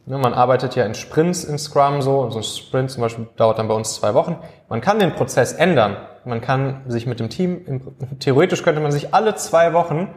Ne, 0.06 0.16
man 0.16 0.32
arbeitet 0.32 0.76
ja 0.76 0.86
in 0.86 0.94
Sprints 0.94 1.44
in 1.44 1.58
Scrum 1.58 2.00
so. 2.00 2.30
So 2.30 2.38
ein 2.38 2.42
Sprint 2.42 2.90
zum 2.90 3.02
Beispiel 3.02 3.26
dauert 3.36 3.58
dann 3.58 3.68
bei 3.68 3.74
uns 3.74 3.94
zwei 3.94 4.14
Wochen. 4.14 4.36
Man 4.70 4.80
kann 4.80 4.98
den 4.98 5.12
Prozess 5.12 5.52
ändern. 5.52 5.98
Man 6.24 6.40
kann 6.40 6.80
sich 6.88 7.06
mit 7.06 7.20
dem 7.20 7.28
Team, 7.28 7.82
theoretisch 8.18 8.62
könnte 8.62 8.80
man 8.80 8.92
sich 8.92 9.12
alle 9.12 9.34
zwei 9.34 9.74
Wochen 9.74 10.08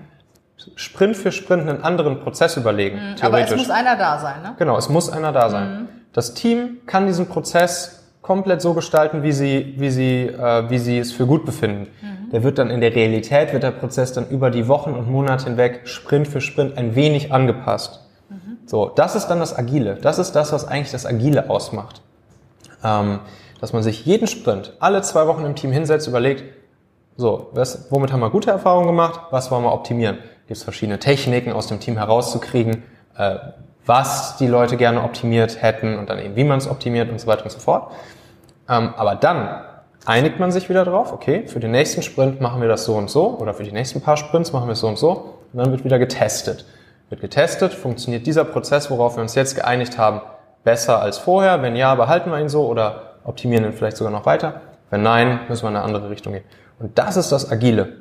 Sprint 0.76 1.18
für 1.18 1.34
Sprint 1.34 1.70
einen 1.70 1.84
anderen 1.84 2.22
Prozess 2.22 2.56
überlegen. 2.56 2.96
Mhm, 2.98 3.16
aber 3.22 3.42
es 3.42 3.54
muss 3.54 3.70
einer 3.70 3.98
da 3.98 4.20
sein, 4.20 4.42
ne? 4.42 4.56
Genau, 4.58 4.78
es 4.78 4.88
muss 4.88 5.10
einer 5.10 5.34
da 5.34 5.50
sein. 5.50 5.70
Mhm. 5.70 5.88
Das 6.14 6.34
Team 6.34 6.78
kann 6.86 7.08
diesen 7.08 7.28
Prozess 7.28 8.06
komplett 8.22 8.62
so 8.62 8.74
gestalten, 8.74 9.22
wie 9.22 9.34
sie, 9.34 9.76
wie 9.78 9.90
sie, 9.90 10.28
äh, 10.28 10.70
wie 10.70 10.80
sie 10.80 10.98
es 10.98 11.12
für 11.12 11.28
gut 11.28 11.46
befinden. 11.46 11.90
Mhm. 12.02 12.17
Der 12.32 12.44
wird 12.44 12.58
dann 12.58 12.70
in 12.70 12.82
der 12.82 12.94
Realität, 12.94 13.54
wird 13.54 13.64
der 13.64 13.72
Prozess 13.72 14.14
dann 14.14 14.28
über 14.30 14.50
die 14.50 14.68
Wochen 14.68 14.92
und 14.92 15.10
Monate 15.10 15.46
hinweg 15.46 15.82
Sprint 15.86 16.28
für 16.28 16.42
Sprint 16.42 16.78
ein 16.78 16.96
wenig 16.96 17.32
angepasst. 17.32 18.02
Mhm. 18.30 18.58
So, 18.66 18.92
das 18.94 19.16
ist 19.16 19.28
dann 19.28 19.40
das 19.40 19.58
Agile. 19.58 19.96
Das 19.96 20.20
ist 20.20 20.34
das, 20.34 20.52
was 20.52 20.68
eigentlich 20.68 20.92
das 20.92 21.06
Agile 21.06 21.50
ausmacht. 21.50 22.02
Ähm, 22.84 23.20
dass 23.62 23.74
man 23.74 23.82
sich 23.82 24.06
jeden 24.06 24.28
Sprint 24.28 24.74
alle 24.80 25.02
zwei 25.02 25.28
Wochen 25.28 25.46
im 25.46 25.56
Team 25.56 25.72
hinsetzt, 25.72 26.08
überlegt, 26.08 26.44
so, 27.16 27.50
was, 27.54 27.92
womit 27.92 28.14
haben 28.14 28.20
wir 28.20 28.30
gute 28.30 28.52
Erfahrungen 28.52 28.88
gemacht, 28.88 29.22
was 29.32 29.50
wollen 29.50 29.64
wir 29.64 29.74
optimieren? 29.74 30.18
Gibt 30.48 30.58
es 30.58 30.64
verschiedene 30.64 31.00
Techniken 31.00 31.52
aus 31.52 31.68
dem 31.68 31.80
Team 31.80 31.98
herauszukriegen, 31.98 32.84
äh, 33.18 33.38
was 33.86 34.38
die 34.38 34.48
Leute 34.48 34.78
gerne 34.78 35.02
optimiert 35.04 35.62
hätten 35.62 35.98
und 35.98 36.10
dann 36.10 36.20
eben 36.20 36.36
wie 36.36 36.44
man 36.44 36.60
es 36.60 36.70
optimiert 36.70 37.10
und 37.10 37.20
so 37.20 37.26
weiter 37.26 37.44
und 37.44 37.52
so 37.52 37.60
fort. 37.60 37.92
Ähm, 38.70 38.94
aber 38.96 39.16
dann 39.16 39.62
einigt 40.08 40.40
man 40.40 40.54
sich 40.54 40.70
wieder 40.70 40.86
drauf, 40.86 41.12
okay, 41.12 41.46
für 41.48 41.60
den 41.60 41.72
nächsten 41.72 42.02
Sprint 42.02 42.40
machen 42.40 42.62
wir 42.62 42.70
das 42.70 42.86
so 42.86 42.96
und 42.96 43.10
so 43.10 43.38
oder 43.40 43.54
für 43.54 43.64
die 43.64 43.74
nächsten 43.74 44.00
paar 44.00 44.16
Sprints 44.16 44.54
machen 44.54 44.68
wir 44.68 44.72
es 44.72 44.80
so 44.80 44.88
und 44.88 44.98
so 44.98 45.36
und 45.52 45.60
dann 45.60 45.72
wird 45.72 45.84
wieder 45.84 46.00
getestet. 46.00 46.66
Wird 47.10 47.20
getestet, 47.20 47.74
funktioniert 47.74 48.26
dieser 48.26 48.46
Prozess, 48.46 48.90
worauf 48.90 49.18
wir 49.18 49.22
uns 49.22 49.36
jetzt 49.36 49.56
geeinigt 49.56 49.98
haben, 49.98 50.22
besser 50.64 51.02
als 51.02 51.18
vorher? 51.18 51.62
Wenn 51.62 51.76
ja, 51.76 51.94
behalten 51.96 52.32
wir 52.32 52.40
ihn 52.40 52.48
so 52.48 52.68
oder 52.68 53.16
optimieren 53.26 53.66
ihn 53.66 53.74
vielleicht 53.74 53.98
sogar 53.98 54.12
noch 54.12 54.26
weiter? 54.26 54.62
Wenn 54.90 55.04
nein, 55.04 55.42
müssen 55.50 55.64
wir 55.64 55.70
in 55.72 55.76
eine 55.76 55.84
andere 55.86 56.10
Richtung 56.10 56.34
gehen. 56.34 56.46
Und 56.80 56.98
das 56.98 57.18
ist 57.18 57.34
das 57.34 57.52
Agile. 57.52 57.98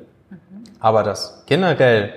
Aber 0.79 1.03
dass 1.03 1.43
generell 1.45 2.13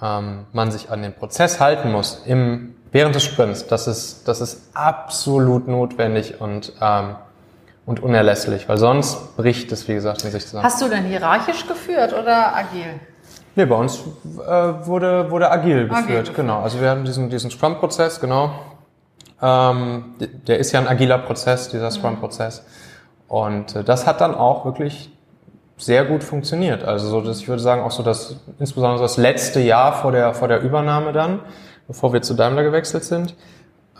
ähm, 0.00 0.46
man 0.52 0.70
sich 0.70 0.90
an 0.90 1.02
den 1.02 1.12
Prozess 1.12 1.58
halten 1.58 1.90
muss 1.90 2.22
im, 2.26 2.76
während 2.92 3.16
des 3.16 3.24
Sprints, 3.24 3.66
das 3.66 3.88
ist, 3.88 4.28
das 4.28 4.40
ist 4.40 4.70
absolut 4.74 5.66
notwendig 5.66 6.40
und 6.40 6.72
ähm, 6.80 7.16
und 7.86 8.02
unerlässlich, 8.02 8.68
weil 8.68 8.76
sonst 8.76 9.36
bricht 9.36 9.72
es, 9.72 9.88
wie 9.88 9.94
gesagt, 9.94 10.24
in 10.24 10.30
sich 10.30 10.44
zusammen. 10.44 10.64
Hast 10.64 10.82
du 10.82 10.88
denn 10.88 11.04
hierarchisch 11.04 11.66
geführt 11.66 12.12
oder 12.12 12.54
agil? 12.54 13.00
Nee, 13.54 13.64
bei 13.64 13.76
uns 13.76 14.00
äh, 14.00 14.86
wurde, 14.86 15.30
wurde 15.30 15.50
agil 15.50 15.88
geführt, 15.88 16.28
agil 16.28 16.34
genau. 16.34 16.60
Also 16.60 16.80
wir 16.80 16.90
hatten 16.90 17.04
diesen, 17.04 17.30
diesen 17.30 17.50
Scrum-Prozess, 17.50 18.20
genau. 18.20 18.50
Ähm, 19.40 20.16
der 20.46 20.58
ist 20.58 20.72
ja 20.72 20.80
ein 20.80 20.88
agiler 20.88 21.18
Prozess, 21.18 21.68
dieser 21.68 21.90
Scrum-Prozess. 21.90 22.64
Und 23.28 23.76
äh, 23.76 23.84
das 23.84 24.06
hat 24.06 24.20
dann 24.20 24.34
auch 24.34 24.64
wirklich 24.64 25.10
sehr 25.78 26.04
gut 26.04 26.24
funktioniert. 26.24 26.84
Also 26.84 27.08
so, 27.08 27.20
dass 27.20 27.38
ich 27.38 27.48
würde 27.48 27.62
sagen, 27.62 27.82
auch 27.82 27.90
so 27.90 28.02
das, 28.02 28.36
insbesondere 28.58 29.02
das 29.02 29.16
letzte 29.16 29.60
Jahr 29.60 29.92
vor 29.92 30.12
der, 30.12 30.34
vor 30.34 30.48
der 30.48 30.60
Übernahme 30.60 31.12
dann, 31.12 31.40
bevor 31.86 32.12
wir 32.12 32.22
zu 32.22 32.34
Daimler 32.34 32.62
gewechselt 32.62 33.04
sind, 33.04 33.34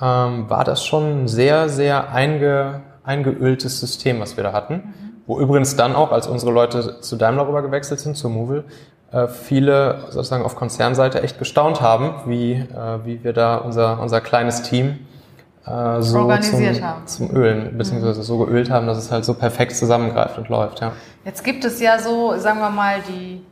ähm, 0.00 0.48
war 0.50 0.64
das 0.64 0.84
schon 0.84 1.28
sehr, 1.28 1.68
sehr 1.68 2.12
einge, 2.12 2.82
eingeöltes 3.06 3.80
System, 3.80 4.20
was 4.20 4.36
wir 4.36 4.44
da 4.44 4.52
hatten. 4.52 4.74
Mhm. 4.74 4.82
Wo 5.26 5.40
übrigens 5.40 5.76
dann 5.76 5.94
auch, 5.94 6.12
als 6.12 6.26
unsere 6.26 6.52
Leute 6.52 7.00
zu 7.00 7.16
Daimler 7.16 7.48
rüber 7.48 7.62
gewechselt 7.62 8.00
sind, 8.00 8.16
zu 8.16 8.28
Movil, 8.28 8.64
äh, 9.12 9.28
viele 9.28 10.04
sozusagen 10.10 10.44
auf 10.44 10.56
Konzernseite 10.56 11.22
echt 11.22 11.38
gestaunt 11.38 11.80
haben, 11.80 12.14
wie, 12.26 12.52
äh, 12.52 13.04
wie 13.04 13.24
wir 13.24 13.32
da 13.32 13.56
unser, 13.56 14.00
unser 14.00 14.20
kleines 14.20 14.62
Team 14.62 14.98
äh, 15.66 16.00
so 16.00 16.20
zum, 16.20 16.30
haben. 16.30 17.06
zum 17.06 17.30
Ölen, 17.30 17.76
beziehungsweise 17.76 18.22
so 18.22 18.38
geölt 18.38 18.70
haben, 18.70 18.86
dass 18.86 18.98
es 18.98 19.10
halt 19.10 19.24
so 19.24 19.34
perfekt 19.34 19.76
zusammengreift 19.76 20.38
und 20.38 20.48
läuft. 20.48 20.80
Ja. 20.80 20.92
Jetzt 21.24 21.42
gibt 21.42 21.64
es 21.64 21.80
ja 21.80 21.98
so, 21.98 22.36
sagen 22.36 22.60
wir 22.60 22.70
mal, 22.70 22.98
die 23.08 23.42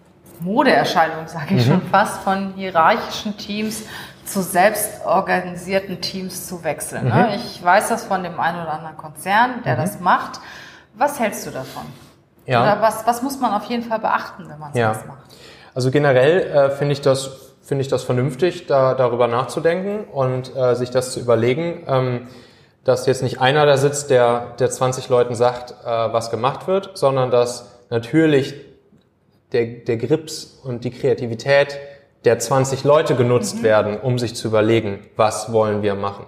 Modeerscheinung, 0.40 1.26
sage 1.26 1.54
ich 1.56 1.66
mhm. 1.66 1.72
schon 1.72 1.82
fast, 1.82 2.22
von 2.22 2.52
hierarchischen 2.54 3.36
Teams 3.36 3.84
zu 4.26 4.42
selbstorganisierten 4.42 6.00
Teams 6.00 6.46
zu 6.46 6.64
wechseln. 6.64 7.08
Ne? 7.08 7.28
Mhm. 7.28 7.34
Ich 7.34 7.62
weiß 7.62 7.88
das 7.88 8.04
von 8.04 8.22
dem 8.22 8.38
einen 8.40 8.62
oder 8.62 8.72
anderen 8.72 8.96
Konzern, 8.96 9.62
der 9.64 9.74
mhm. 9.74 9.80
das 9.80 10.00
macht. 10.00 10.40
Was 10.94 11.18
hältst 11.20 11.46
du 11.46 11.50
davon? 11.50 11.84
Ja. 12.46 12.62
Oder 12.62 12.82
was, 12.82 13.06
was 13.06 13.22
muss 13.22 13.40
man 13.40 13.52
auf 13.52 13.64
jeden 13.64 13.82
Fall 13.82 13.98
beachten, 13.98 14.48
wenn 14.48 14.58
man 14.58 14.72
ja. 14.74 14.94
sowas 14.94 15.06
macht? 15.06 15.24
Also 15.74 15.90
generell 15.90 16.42
äh, 16.42 16.70
finde 16.70 16.92
ich 16.92 17.00
das 17.00 17.44
finde 17.64 17.80
ich 17.80 17.88
das 17.88 18.04
vernünftig, 18.04 18.66
da 18.66 18.94
darüber 18.94 19.26
nachzudenken 19.26 20.04
und 20.04 20.54
äh, 20.54 20.74
sich 20.74 20.90
das 20.90 21.12
zu 21.12 21.20
überlegen, 21.20 21.82
ähm, 21.88 22.28
dass 22.84 23.06
jetzt 23.06 23.22
nicht 23.22 23.40
einer 23.40 23.64
da 23.64 23.78
sitzt, 23.78 24.10
der 24.10 24.52
der 24.58 24.70
20 24.70 25.08
Leuten 25.08 25.34
sagt, 25.34 25.70
äh, 25.70 25.86
was 25.86 26.30
gemacht 26.30 26.66
wird, 26.66 26.90
sondern 26.94 27.30
dass 27.30 27.70
natürlich 27.88 28.54
der, 29.52 29.66
der 29.66 29.96
Grips 29.96 30.60
und 30.62 30.84
die 30.84 30.90
Kreativität 30.90 31.78
der 32.24 32.38
20 32.38 32.84
Leute 32.84 33.14
genutzt 33.14 33.58
mhm. 33.58 33.62
werden, 33.62 34.00
um 34.00 34.18
sich 34.18 34.34
zu 34.34 34.48
überlegen, 34.48 35.06
was 35.16 35.52
wollen 35.52 35.82
wir 35.82 35.94
machen. 35.94 36.26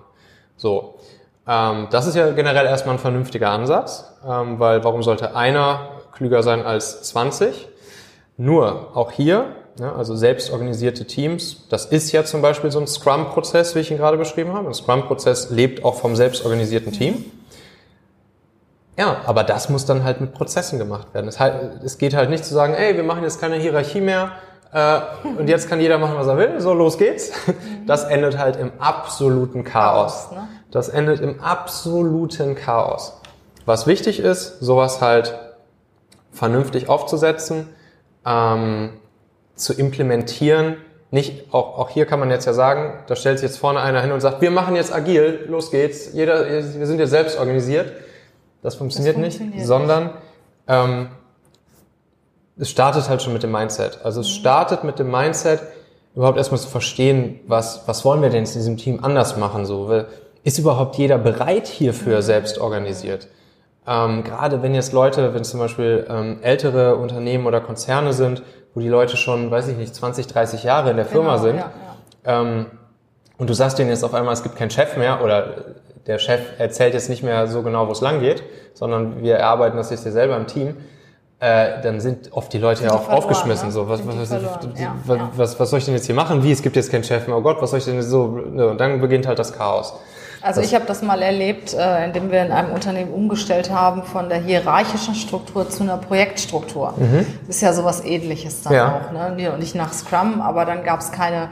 So, 0.57 0.97
ähm, 1.47 1.89
das 1.91 2.07
ist 2.07 2.17
ja 2.17 2.31
generell 2.33 2.67
erstmal 2.67 2.97
ein 2.97 2.99
vernünftiger 3.01 3.51
Ansatz, 3.51 4.13
ähm, 4.27 4.59
weil 4.59 4.85
warum 4.85 5.03
sollte 5.03 5.37
einer 5.37 5.89
klüger 6.13 6.43
sein 6.43 6.65
als 6.65 7.03
20? 7.03 7.69
Nur, 8.37 8.97
auch 8.97 9.13
hier, 9.13 9.55
ja, 9.79 9.95
also 9.95 10.17
selbstorganisierte 10.17 11.07
Teams, 11.07 11.69
das 11.69 11.87
ist 11.87 12.13
ja 12.13 12.25
zum 12.25 12.43
Beispiel 12.43 12.71
so 12.71 12.81
ein 12.81 12.87
Scrum-Prozess, 12.87 13.75
wie 13.75 13.81
ich 13.81 13.91
ihn 13.91 13.99
gerade 13.99 14.17
beschrieben 14.17 14.53
habe. 14.55 14.69
Ein 14.69 14.75
Scrum-Prozess 14.75 15.51
lebt 15.51 15.85
auch 15.85 15.97
vom 15.97 16.17
selbstorganisierten 16.17 16.93
Team. 16.93 17.31
Ja, 18.99 19.21
aber 19.27 19.45
das 19.45 19.69
muss 19.69 19.85
dann 19.85 20.05
halt 20.05 20.23
mit 20.23 20.33
Prozessen 20.33 20.79
gemacht 20.79 21.13
werden. 21.13 21.29
Es, 21.29 21.39
halt, 21.39 21.83
es 21.85 21.99
geht 21.99 22.15
halt 22.15 22.31
nicht 22.31 22.45
zu 22.47 22.55
sagen, 22.55 22.73
ey, 22.73 22.97
wir 22.97 23.05
machen 23.05 23.23
jetzt 23.23 23.41
keine 23.41 23.57
Hierarchie 23.57 24.01
mehr, 24.01 24.33
und 25.39 25.49
jetzt 25.49 25.69
kann 25.69 25.81
jeder 25.81 25.97
machen, 25.97 26.17
was 26.17 26.27
er 26.27 26.37
will. 26.37 26.61
So, 26.61 26.75
los 26.75 26.99
geht's. 26.99 27.33
Das 27.87 28.03
endet 28.03 28.37
halt 28.37 28.57
im 28.57 28.73
absoluten 28.81 29.63
Chaos. 29.63 30.33
Ne? 30.33 30.49
Das 30.73 30.89
endet 30.89 31.21
im 31.21 31.41
absoluten 31.41 32.57
Chaos. 32.57 33.21
Was 33.65 33.87
wichtig 33.87 34.19
ist, 34.19 34.59
sowas 34.61 35.01
halt 35.01 35.39
vernünftig 36.33 36.89
aufzusetzen, 36.89 37.69
ähm, 38.27 38.91
zu 39.55 39.73
implementieren. 39.73 40.77
Nicht, 41.11 41.55
auch, 41.55 41.79
auch 41.79 41.91
hier 41.91 42.05
kann 42.05 42.19
man 42.19 42.31
jetzt 42.31 42.45
ja 42.45 42.53
sagen, 42.53 43.05
da 43.07 43.17
stellt 43.17 43.39
sich 43.39 43.49
jetzt 43.49 43.59
vorne 43.59 43.81
einer 43.81 44.03
hin 44.03 44.13
und 44.13 44.21
sagt, 44.21 44.41
wir 44.41 44.51
machen 44.51 44.75
jetzt 44.75 44.93
agil, 44.93 45.47
los 45.49 45.71
geht's, 45.71 46.13
jeder, 46.13 46.45
wir 46.49 46.87
sind 46.87 46.99
jetzt 46.99 47.11
selbst 47.11 47.39
organisiert. 47.39 47.93
Das 48.63 48.75
funktioniert, 48.75 49.17
das 49.17 49.23
funktioniert 49.23 49.55
nicht, 49.55 49.67
sondern 49.67 50.11
ähm, 50.67 51.09
es 52.59 52.71
startet 52.71 53.09
halt 53.09 53.23
schon 53.23 53.33
mit 53.33 53.43
dem 53.43 53.53
Mindset. 53.53 54.01
Also 54.05 54.21
es 54.21 54.31
startet 54.31 54.85
mit 54.85 54.99
dem 54.99 55.11
Mindset, 55.11 55.61
überhaupt 56.15 56.39
erstmal 56.39 56.61
zu 56.61 56.69
verstehen, 56.69 57.41
was, 57.47 57.83
was 57.87 58.05
wollen 58.05 58.23
wir 58.23 58.31
denn 58.31 58.45
in 58.45 58.53
diesem 58.53 58.77
Team 58.77 59.05
anders 59.05 59.37
machen, 59.37 59.67
so. 59.67 60.05
Ist 60.43 60.59
überhaupt 60.59 60.97
jeder 60.97 61.19
bereit 61.19 61.67
hierfür 61.67 62.23
selbst 62.23 62.59
organisiert? 62.59 63.29
Ähm, 63.87 64.25
gerade 64.25 64.63
wenn 64.63 64.75
jetzt 64.75 64.93
Leute, 64.93 65.35
wenn 65.35 65.43
es 65.43 65.51
zum 65.51 65.61
Beispiel 65.61 66.07
ähm, 66.09 66.39
ältere 66.43 66.97
Unternehmen 66.97 67.47
oder 67.47 67.61
Konzerne 67.61 68.13
sind, 68.13 68.43
wo 68.75 68.81
die 68.81 68.89
Leute 68.89 69.17
schon, 69.17 69.51
weiß 69.51 69.69
ich 69.69 69.77
nicht, 69.77 69.95
20, 69.95 70.27
30 70.27 70.65
Jahre 70.65 70.91
in 70.91 70.97
der 70.97 71.07
Firma 71.07 71.37
genau, 71.37 71.43
sind, 71.43 71.57
ja, 71.57 71.73
ja. 72.25 72.41
Ähm, 72.41 72.67
und 73.39 73.51
du 73.51 73.55
sagst 73.55 73.79
denen 73.79 73.91
jetzt 73.91 74.05
auf 74.05 74.15
einmal, 74.15 74.33
es 74.33 74.43
gibt 74.43 74.57
keinen 74.57 74.71
Chef 74.71 74.97
mehr 74.97 75.23
oder 75.23 75.75
der 76.07 76.19
Chef 76.19 76.41
erzählt 76.59 76.95
jetzt 76.95 77.11
nicht 77.11 77.23
mehr 77.23 77.47
so 77.49 77.63
genau, 77.63 77.87
wo 77.89 77.93
es 77.93 78.01
lang 78.01 78.21
geht, 78.21 78.43
sondern 78.75 79.23
wir 79.23 79.37
erarbeiten 79.37 79.77
das 79.77 79.91
jetzt 79.91 80.05
hier 80.05 80.13
selber 80.13 80.37
im 80.37 80.47
Team, 80.47 80.77
äh, 81.39 81.83
dann 81.83 82.01
sind 82.01 82.33
oft 82.33 82.53
die 82.53 82.59
Leute 82.59 82.85
ja 82.85 82.93
auch 82.93 83.03
verloren, 83.03 83.25
aufgeschmissen. 83.25 83.69
Ne? 83.69 83.73
So, 83.73 83.89
was, 83.89 84.07
was, 84.07 84.31
was, 84.31 84.43
ja, 84.79 84.95
was, 85.05 85.61
was, 85.61 85.71
soll 85.71 85.81
ich 85.81 85.85
denn 85.85 85.95
jetzt 85.95 86.07
hier 86.07 86.15
machen? 86.15 86.43
Wie, 86.43 86.51
es 86.51 86.63
gibt 86.63 86.77
jetzt 86.77 86.91
keinen 86.91 87.05
Chef 87.05 87.27
mehr. 87.27 87.37
Oh 87.37 87.43
Gott, 87.43 87.61
was 87.61 87.71
soll 87.71 87.79
ich 87.79 87.85
denn 87.85 88.01
so? 88.03 88.25
Und 88.25 88.79
dann 88.79 89.01
beginnt 89.01 89.27
halt 89.27 89.39
das 89.39 89.53
Chaos. 89.53 89.95
Also 90.41 90.61
das 90.61 90.71
ich 90.71 90.75
habe 90.75 90.87
das 90.87 91.03
mal 91.03 91.21
erlebt, 91.21 91.75
äh, 91.75 92.05
indem 92.05 92.31
wir 92.31 92.43
in 92.43 92.53
einem 92.53 92.73
Unternehmen 92.73 93.13
umgestellt 93.13 93.71
haben 93.71 94.03
von 94.03 94.29
der 94.29 94.39
hierarchischen 94.39 95.15
Struktur 95.15 95.69
zu 95.69 95.83
einer 95.83 95.99
Projektstruktur. 95.99 96.95
Mhm. 96.97 97.27
Ist 97.49 97.61
ja 97.61 97.73
sowas 97.73 98.05
ähnliches 98.05 98.63
dann 98.63 98.73
ja. 98.73 99.01
auch. 99.01 99.13
Ne? 99.13 99.57
Nicht 99.59 99.75
nach 99.75 99.93
Scrum, 99.93 100.41
aber 100.41 100.65
dann 100.65 100.85
gab 100.85 101.01
es 101.01 101.13
keine 101.13 101.51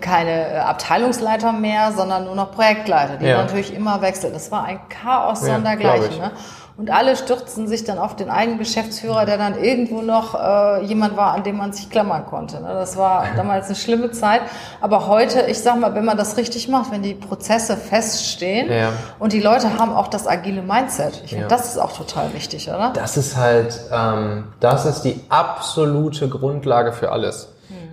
keine 0.00 0.54
äh, 0.54 0.56
Abteilungsleiter 0.56 1.52
mehr, 1.52 1.92
sondern 1.92 2.24
nur 2.24 2.34
noch 2.34 2.50
Projektleiter, 2.50 3.16
die 3.16 3.26
natürlich 3.26 3.72
immer 3.72 4.02
wechseln. 4.02 4.32
Das 4.32 4.50
war 4.50 4.64
ein 4.64 4.80
Chaos 4.88 5.42
sondergleichen. 5.42 6.18
Ne? 6.18 6.32
Und 6.76 6.90
alle 6.90 7.14
stürzten 7.16 7.68
sich 7.68 7.84
dann 7.84 7.98
auf 7.98 8.16
den 8.16 8.30
einen 8.30 8.58
Geschäftsführer, 8.58 9.26
der 9.26 9.38
dann 9.38 9.56
irgendwo 9.62 10.02
noch 10.02 10.34
äh, 10.34 10.84
jemand 10.84 11.16
war, 11.16 11.32
an 11.32 11.44
dem 11.44 11.56
man 11.56 11.72
sich 11.72 11.88
klammern 11.88 12.26
konnte. 12.26 12.60
Ne? 12.60 12.66
Das 12.68 12.96
war 12.96 13.26
damals 13.36 13.66
eine 13.66 13.76
schlimme 13.76 14.10
Zeit. 14.10 14.40
Aber 14.80 15.06
heute, 15.06 15.42
ich 15.42 15.60
sag 15.60 15.78
mal, 15.78 15.94
wenn 15.94 16.04
man 16.04 16.16
das 16.16 16.36
richtig 16.36 16.66
macht, 16.68 16.90
wenn 16.90 17.02
die 17.02 17.14
Prozesse 17.14 17.76
feststehen 17.76 18.72
Ja. 18.72 18.90
und 19.20 19.32
die 19.32 19.40
Leute 19.40 19.78
haben 19.78 19.92
auch 19.92 20.08
das 20.08 20.26
agile 20.26 20.62
Mindset. 20.62 21.22
Ich 21.24 21.30
finde, 21.30 21.44
Ja. 21.44 21.48
das 21.48 21.66
ist 21.68 21.78
auch 21.78 21.92
total 21.92 22.34
wichtig, 22.34 22.68
oder? 22.68 22.90
Das 22.92 23.16
ist 23.16 23.36
halt, 23.36 23.80
ähm, 23.92 24.48
das 24.58 24.84
ist 24.84 25.02
die 25.02 25.20
absolute 25.28 26.28
Grundlage 26.28 26.92
für 26.92 27.12
alles. 27.12 27.50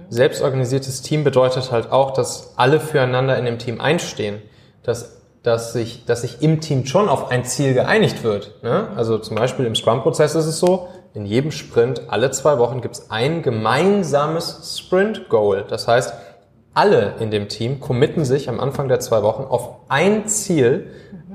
Selbstorganisiertes 0.09 1.03
Team 1.03 1.23
bedeutet 1.23 1.71
halt 1.71 1.91
auch, 1.91 2.11
dass 2.11 2.53
alle 2.57 2.79
füreinander 2.81 3.37
in 3.37 3.45
dem 3.45 3.59
Team 3.59 3.79
einstehen, 3.79 4.41
dass, 4.83 5.20
dass, 5.43 5.73
sich, 5.73 6.05
dass 6.05 6.21
sich 6.21 6.41
im 6.41 6.61
Team 6.61 6.85
schon 6.85 7.09
auf 7.09 7.31
ein 7.31 7.43
Ziel 7.45 7.73
geeinigt 7.73 8.23
wird. 8.23 8.63
Ne? 8.63 8.87
Also 8.95 9.17
zum 9.17 9.35
Beispiel 9.35 9.65
im 9.65 9.75
Scrum-Prozess 9.75 10.35
ist 10.35 10.45
es 10.45 10.59
so, 10.59 10.87
in 11.13 11.25
jedem 11.25 11.51
Sprint, 11.51 12.03
alle 12.07 12.31
zwei 12.31 12.57
Wochen 12.57 12.81
gibt 12.81 12.95
es 12.95 13.11
ein 13.11 13.41
gemeinsames 13.41 14.77
Sprint-Goal. 14.79 15.65
Das 15.67 15.87
heißt, 15.87 16.13
alle 16.73 17.15
in 17.19 17.31
dem 17.31 17.49
Team 17.49 17.79
committen 17.79 18.23
sich 18.23 18.47
am 18.47 18.59
Anfang 18.59 18.87
der 18.87 18.99
zwei 18.99 19.23
Wochen 19.23 19.43
auf 19.43 19.69
ein 19.89 20.27
Ziel, 20.27 20.91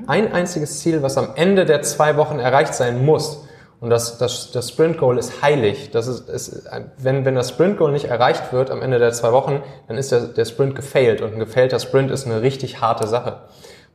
ein 0.07 0.33
einziges 0.33 0.81
Ziel, 0.81 1.03
was 1.03 1.19
am 1.19 1.31
Ende 1.35 1.67
der 1.67 1.83
zwei 1.83 2.17
Wochen 2.17 2.39
erreicht 2.39 2.75
sein 2.75 3.05
muss. 3.05 3.47
Und 3.79 3.91
das, 3.91 4.17
das, 4.17 4.53
das 4.53 4.71
Sprint 4.71 4.97
Goal 4.97 5.19
ist 5.19 5.43
heilig. 5.43 5.91
Das 5.91 6.07
ist, 6.07 6.31
ist, 6.31 6.67
wenn, 6.97 7.27
wenn 7.27 7.35
das 7.35 7.51
Sprint 7.51 7.77
Goal 7.77 7.93
nicht 7.93 8.07
erreicht 8.07 8.53
wird 8.53 8.71
am 8.71 8.81
Ende 8.81 8.99
der 8.99 9.13
zwei 9.13 9.33
Wochen, 9.33 9.63
dann 9.89 9.99
ist 9.99 10.13
der, 10.13 10.21
der 10.21 10.47
Sprint 10.47 10.75
gefailed. 10.75 11.21
Und 11.21 11.35
ein 11.35 11.39
gefailter 11.39 11.79
Sprint 11.79 12.11
ist 12.11 12.25
eine 12.25 12.41
richtig 12.41 12.81
harte 12.81 13.07
Sache. 13.07 13.41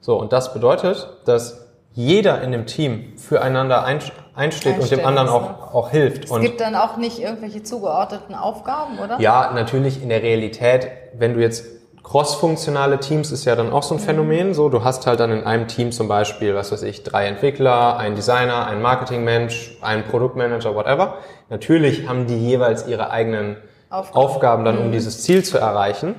So, 0.02 0.20
und 0.20 0.34
das 0.34 0.54
bedeutet, 0.54 1.08
dass 1.26 1.68
jeder 1.94 2.42
in 2.42 2.52
dem 2.52 2.66
Team 2.66 3.18
füreinander 3.18 3.84
ein- 3.84 4.00
einsteht 4.34 4.80
und 4.80 4.90
dem 4.90 5.06
anderen 5.06 5.30
auch, 5.30 5.74
auch 5.74 5.90
hilft. 5.90 6.26
Es 6.26 6.32
und 6.32 6.42
gibt 6.42 6.60
dann 6.60 6.76
auch 6.76 6.98
nicht 6.98 7.20
irgendwelche 7.20 7.64
zugeordneten 7.64 8.34
Aufgaben, 8.34 9.00
oder? 9.00 9.20
ja, 9.20 9.52
natürlich 9.54 10.02
in 10.02 10.10
der 10.10 10.24
Realität, 10.24 10.88
wenn 11.18 11.34
du 11.34 11.42
jetzt 11.42 11.66
crossfunktionale 12.04 13.00
Teams 13.00 13.32
ist 13.32 13.46
ja 13.46 13.56
dann 13.56 13.72
auch 13.72 13.84
so 13.84 13.96
ein 13.96 14.00
Phänomen. 14.00 14.54
So, 14.54 14.70
du 14.70 14.84
hast 14.84 15.06
halt 15.06 15.20
dann 15.20 15.32
in 15.32 15.44
einem 15.44 15.68
Team 15.68 15.92
zum 15.92 16.08
Beispiel, 16.08 16.56
was 16.56 16.72
weiß 16.72 16.82
ich, 16.84 17.04
drei 17.04 17.28
Entwickler, 17.28 17.98
ein 17.98 18.16
Designer, 18.16 18.66
ein 18.66 18.82
Marketingmensch, 18.82 19.78
ein 19.82 20.06
Produktmanager, 20.06 20.74
whatever. 20.76 21.18
Natürlich 21.50 22.08
haben 22.08 22.26
die 22.26 22.38
jeweils 22.38 22.88
ihre 22.88 23.12
eigenen 23.12 23.58
Aufgaben. 23.90 24.18
Aufgaben, 24.18 24.66
dann, 24.66 24.78
um 24.80 24.92
dieses 24.92 25.22
Ziel 25.22 25.44
zu 25.44 25.58
erreichen. 25.60 26.16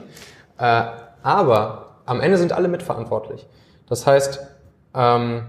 Äh, 0.59 0.85
aber 1.23 1.97
am 2.07 2.21
Ende 2.21 2.37
sind 2.37 2.53
alle 2.53 2.69
mitverantwortlich. 2.69 3.47
Das 3.89 4.07
heißt, 4.07 4.41
ähm, 4.95 5.47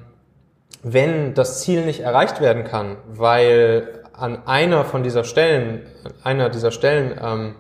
wenn 0.84 1.34
das 1.34 1.62
Ziel 1.62 1.86
nicht 1.86 2.02
erreicht 2.02 2.42
werden 2.42 2.64
kann, 2.64 2.98
weil 3.08 4.04
an 4.14 4.46
einer 4.46 4.86
von 4.86 5.04
dieser 5.04 5.24
Stellen, 5.24 5.82
einer 6.24 6.50
dieser 6.50 6.72
Stellen, 6.72 7.20
ähm, 7.22 7.56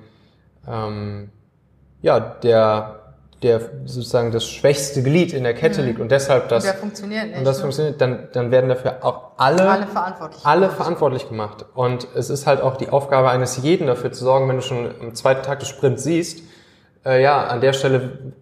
ähm, 0.67 1.29
ja, 2.01 2.19
der, 2.19 2.99
der 3.41 3.61
sozusagen 3.85 4.31
das 4.31 4.45
schwächste 4.47 5.03
Glied 5.03 5.33
in 5.33 5.43
der 5.43 5.53
Kette 5.53 5.81
liegt 5.81 5.99
und 5.99 6.11
deshalb 6.11 6.49
das, 6.49 6.63
Der 6.63 6.73
funktioniert 6.73 7.27
nicht. 7.27 7.37
und 7.37 7.45
das 7.45 7.57
ne? 7.57 7.61
funktioniert, 7.63 8.01
dann, 8.01 8.27
dann 8.33 8.51
werden 8.51 8.69
dafür 8.69 8.97
auch 9.01 9.31
alle, 9.37 9.69
Alle 9.69 9.87
verantwortlich. 9.87 10.45
alle 10.45 10.69
verantwortlich 10.69 11.27
gemacht. 11.29 11.65
Und 11.73 12.07
es 12.15 12.29
ist 12.29 12.45
halt 12.45 12.61
auch 12.61 12.77
die 12.77 12.89
Aufgabe 12.89 13.29
eines 13.29 13.57
jeden 13.57 13.87
dafür 13.87 14.11
zu 14.11 14.23
sorgen, 14.23 14.47
wenn 14.49 14.57
du 14.57 14.61
schon 14.61 14.89
am 15.01 15.15
zweiten 15.15 15.43
Tag 15.43 15.59
des 15.59 15.69
Sprints 15.69 16.03
siehst, 16.03 16.43
äh, 17.05 17.21
ja, 17.21 17.45
an 17.47 17.61
der 17.61 17.73
Stelle 17.73 18.33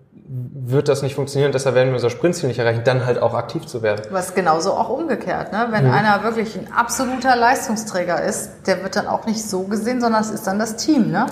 wird 0.64 0.88
das 0.90 1.02
nicht 1.02 1.16
funktionieren, 1.16 1.52
deshalb 1.52 1.74
werden 1.76 1.88
wir 1.90 1.96
unser 1.96 2.12
Sprintziel 2.12 2.48
nicht 2.48 2.60
erreichen, 2.60 2.84
dann 2.84 3.06
halt 3.06 3.20
auch 3.20 3.34
aktiv 3.34 3.66
zu 3.66 3.82
werden. 3.82 4.04
Was 4.12 4.36
genauso 4.36 4.74
auch 4.74 4.90
umgekehrt, 4.90 5.52
ne? 5.52 5.68
Wenn 5.72 5.88
Mhm. 5.88 5.94
einer 5.94 6.24
wirklich 6.24 6.56
ein 6.56 6.72
absoluter 6.72 7.36
Leistungsträger 7.36 8.22
ist, 8.22 8.52
der 8.68 8.84
wird 8.84 8.96
dann 8.96 9.08
auch 9.08 9.26
nicht 9.26 9.44
so 9.44 9.64
gesehen, 9.64 10.02
sondern 10.02 10.22
es 10.22 10.30
ist 10.30 10.46
dann 10.46 10.60
das 10.60 10.76
Team, 10.76 11.10
ne? 11.12 11.26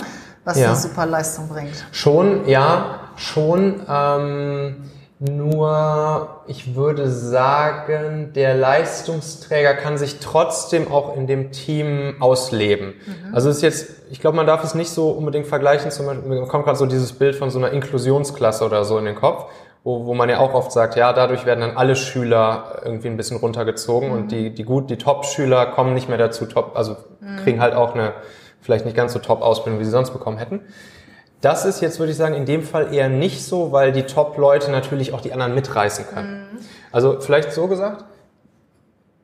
Was 0.44 0.58
Ja. 0.58 0.68
eine 0.68 0.76
super 0.76 1.06
Leistung 1.06 1.48
bringt. 1.48 1.84
Schon, 1.92 2.48
ja, 2.48 3.00
schon. 3.16 3.82
Ähm, 3.88 4.76
nur, 5.22 6.40
ich 6.46 6.74
würde 6.74 7.10
sagen, 7.10 8.32
der 8.34 8.54
Leistungsträger 8.54 9.74
kann 9.74 9.98
sich 9.98 10.18
trotzdem 10.18 10.90
auch 10.90 11.14
in 11.14 11.26
dem 11.26 11.52
Team 11.52 12.16
ausleben. 12.20 12.94
Also 13.32 13.50
es 13.50 13.56
ist 13.56 13.62
jetzt, 13.62 13.90
ich 14.10 14.20
glaube, 14.20 14.38
man 14.38 14.46
darf 14.46 14.64
es 14.64 14.74
nicht 14.74 14.88
so 14.88 15.10
unbedingt 15.10 15.46
vergleichen. 15.46 15.90
Zum 15.90 16.06
Beispiel, 16.06 16.26
mir 16.26 16.46
kommt 16.46 16.64
gerade 16.64 16.78
so 16.78 16.86
dieses 16.86 17.12
Bild 17.12 17.36
von 17.36 17.50
so 17.50 17.58
einer 17.58 17.70
Inklusionsklasse 17.70 18.64
oder 18.64 18.86
so 18.86 18.96
in 18.96 19.04
den 19.04 19.14
Kopf, 19.14 19.52
wo, 19.84 20.06
wo 20.06 20.14
man 20.14 20.30
ja 20.30 20.38
auch 20.38 20.54
oft 20.54 20.72
sagt, 20.72 20.96
ja, 20.96 21.12
dadurch 21.12 21.44
werden 21.44 21.60
dann 21.60 21.76
alle 21.76 21.96
Schüler 21.96 22.80
irgendwie 22.82 23.08
ein 23.08 23.18
bisschen 23.18 23.36
runtergezogen 23.36 24.10
und 24.12 24.32
die, 24.32 24.54
die 24.54 24.64
gut, 24.64 24.88
die 24.88 24.96
Top-Schüler 24.96 25.66
kommen 25.66 25.92
nicht 25.92 26.08
mehr 26.08 26.18
dazu, 26.18 26.46
top, 26.46 26.72
also 26.74 26.96
kriegen 27.44 27.60
halt 27.60 27.74
auch 27.74 27.94
eine 27.94 28.14
vielleicht 28.62 28.84
nicht 28.84 28.96
ganz 28.96 29.12
so 29.12 29.18
Top-Ausbildung, 29.18 29.80
wie 29.80 29.84
sie 29.84 29.90
sonst 29.90 30.10
bekommen 30.10 30.38
hätten. 30.38 30.60
Das 31.40 31.64
ist 31.64 31.80
jetzt, 31.80 31.98
würde 31.98 32.12
ich 32.12 32.18
sagen, 32.18 32.34
in 32.34 32.44
dem 32.44 32.62
Fall 32.62 32.92
eher 32.92 33.08
nicht 33.08 33.44
so, 33.44 33.72
weil 33.72 33.92
die 33.92 34.02
Top-Leute 34.02 34.70
natürlich 34.70 35.14
auch 35.14 35.20
die 35.20 35.32
anderen 35.32 35.54
mitreißen 35.54 36.06
können. 36.06 36.46
Also 36.92 37.20
vielleicht 37.20 37.52
so 37.52 37.66
gesagt, 37.66 38.04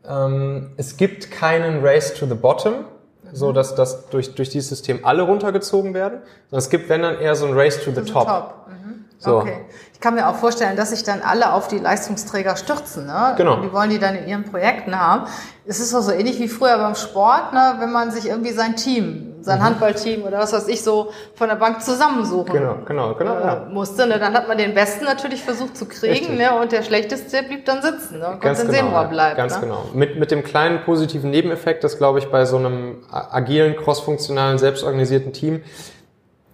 ähm, 0.09 0.71
es 0.77 0.97
gibt 0.97 1.31
keinen 1.31 1.85
Race 1.85 2.15
to 2.15 2.27
the 2.27 2.35
Bottom, 2.35 2.85
so 3.33 3.53
dass, 3.53 3.75
dass 3.75 4.09
durch, 4.09 4.35
durch 4.35 4.51
dieses 4.51 4.69
System 4.69 5.05
alle 5.05 5.23
runtergezogen 5.23 5.95
werden, 5.95 6.21
sondern 6.49 6.59
es 6.59 6.71
gibt, 6.71 6.89
wenn 6.89 7.03
dann 7.03 7.21
eher 7.21 7.35
so 7.35 7.47
ein 7.47 7.55
Race 7.55 7.83
to 7.83 7.91
the 7.91 8.03
Top. 8.03 8.67
Mhm. 8.69 8.86
So. 9.19 9.39
Okay. 9.39 9.65
Ich 9.95 10.01
kann 10.01 10.15
mir 10.15 10.29
auch 10.29 10.35
vorstellen, 10.37 10.77
dass 10.77 10.91
sich 10.91 11.05
dann 11.05 11.23
alle 11.23 11.53
auf 11.55 11.69
die 11.69 11.79
Leistungsträger 11.79 12.57
stürzen. 12.57 13.07
Ne? 13.07 13.35
Genau. 13.39 13.63
Die 13.63 13.73
wollen 13.73 13.89
die 13.89 13.99
dann 13.99 14.15
in 14.15 14.29
ihren 14.29 14.45
Projekten 14.45 15.01
haben. 15.01 15.25
Es 15.67 15.81
ist 15.81 15.95
doch 15.95 16.03
so 16.03 16.13
ähnlich 16.13 16.39
wie 16.39 16.49
früher 16.49 16.77
beim 16.77 16.95
Sport, 16.95 17.55
ne? 17.55 17.77
wenn 17.79 17.91
man 17.91 18.11
sich 18.11 18.29
irgendwie 18.29 18.53
sein 18.53 18.77
Team, 18.77 19.37
sein 19.41 19.63
Handballteam 19.65 20.23
oder 20.25 20.39
was 20.39 20.53
weiß 20.53 20.69
ich 20.69 20.83
so 20.85 21.13
von 21.35 21.49
der 21.49 21.57
Bank 21.57 21.81
zusammensuchen 21.83 22.53
Mhm. 22.53 22.59
Genau, 22.59 22.75
genau, 22.87 23.15
genau. 23.15 23.39
äh, 23.39 23.47
ja. 23.47 23.67
musste. 23.73 24.07
Ne? 24.07 24.19
Dann 24.19 24.35
hat 24.35 24.49
man 24.49 24.59
den 24.59 24.75
Besten 24.75 25.07
natürlich 25.07 25.43
versucht 25.43 25.79
zu 25.79 25.87
kriegen 25.87 26.13
Richtig. 26.13 26.37
ne? 26.39 26.55
und 26.61 26.73
der 26.73 26.83
Schlechteste 26.83 27.43
blieb 27.43 27.65
dann 27.65 27.81
sitzen 27.81 28.19
ne? 28.19 28.29
und 28.29 28.41
Ganz 28.43 28.59
konnte 28.59 28.73
genau, 28.75 28.89
sehen, 28.89 28.95
wo 28.95 28.99
er 28.99 29.09
bleibt. 29.09 29.37
ganz 29.39 29.55
ne? 29.55 29.61
genau. 29.63 29.85
Mit, 29.95 30.19
mit 30.19 30.31
dem 30.31 30.45
kleinen 30.45 30.85
positiven 30.85 31.31
Nebeneffekt, 31.31 31.83
dass, 31.85 31.97
glaube 31.97 32.19
ich, 32.19 32.31
bei 32.31 32.45
so 32.45 32.59
einem 32.59 32.99
agilen, 33.11 33.77
crossfunktionalen, 33.77 34.59
selbstorganisierten 34.59 35.33
Team 35.33 35.63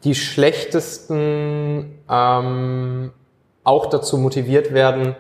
die 0.05 0.15
schlechtesten 0.15 1.99
ähm, 2.09 3.13
auch 3.65 3.87
dazu 3.87 4.19
motiviert 4.19 4.73
werden, 4.75 5.15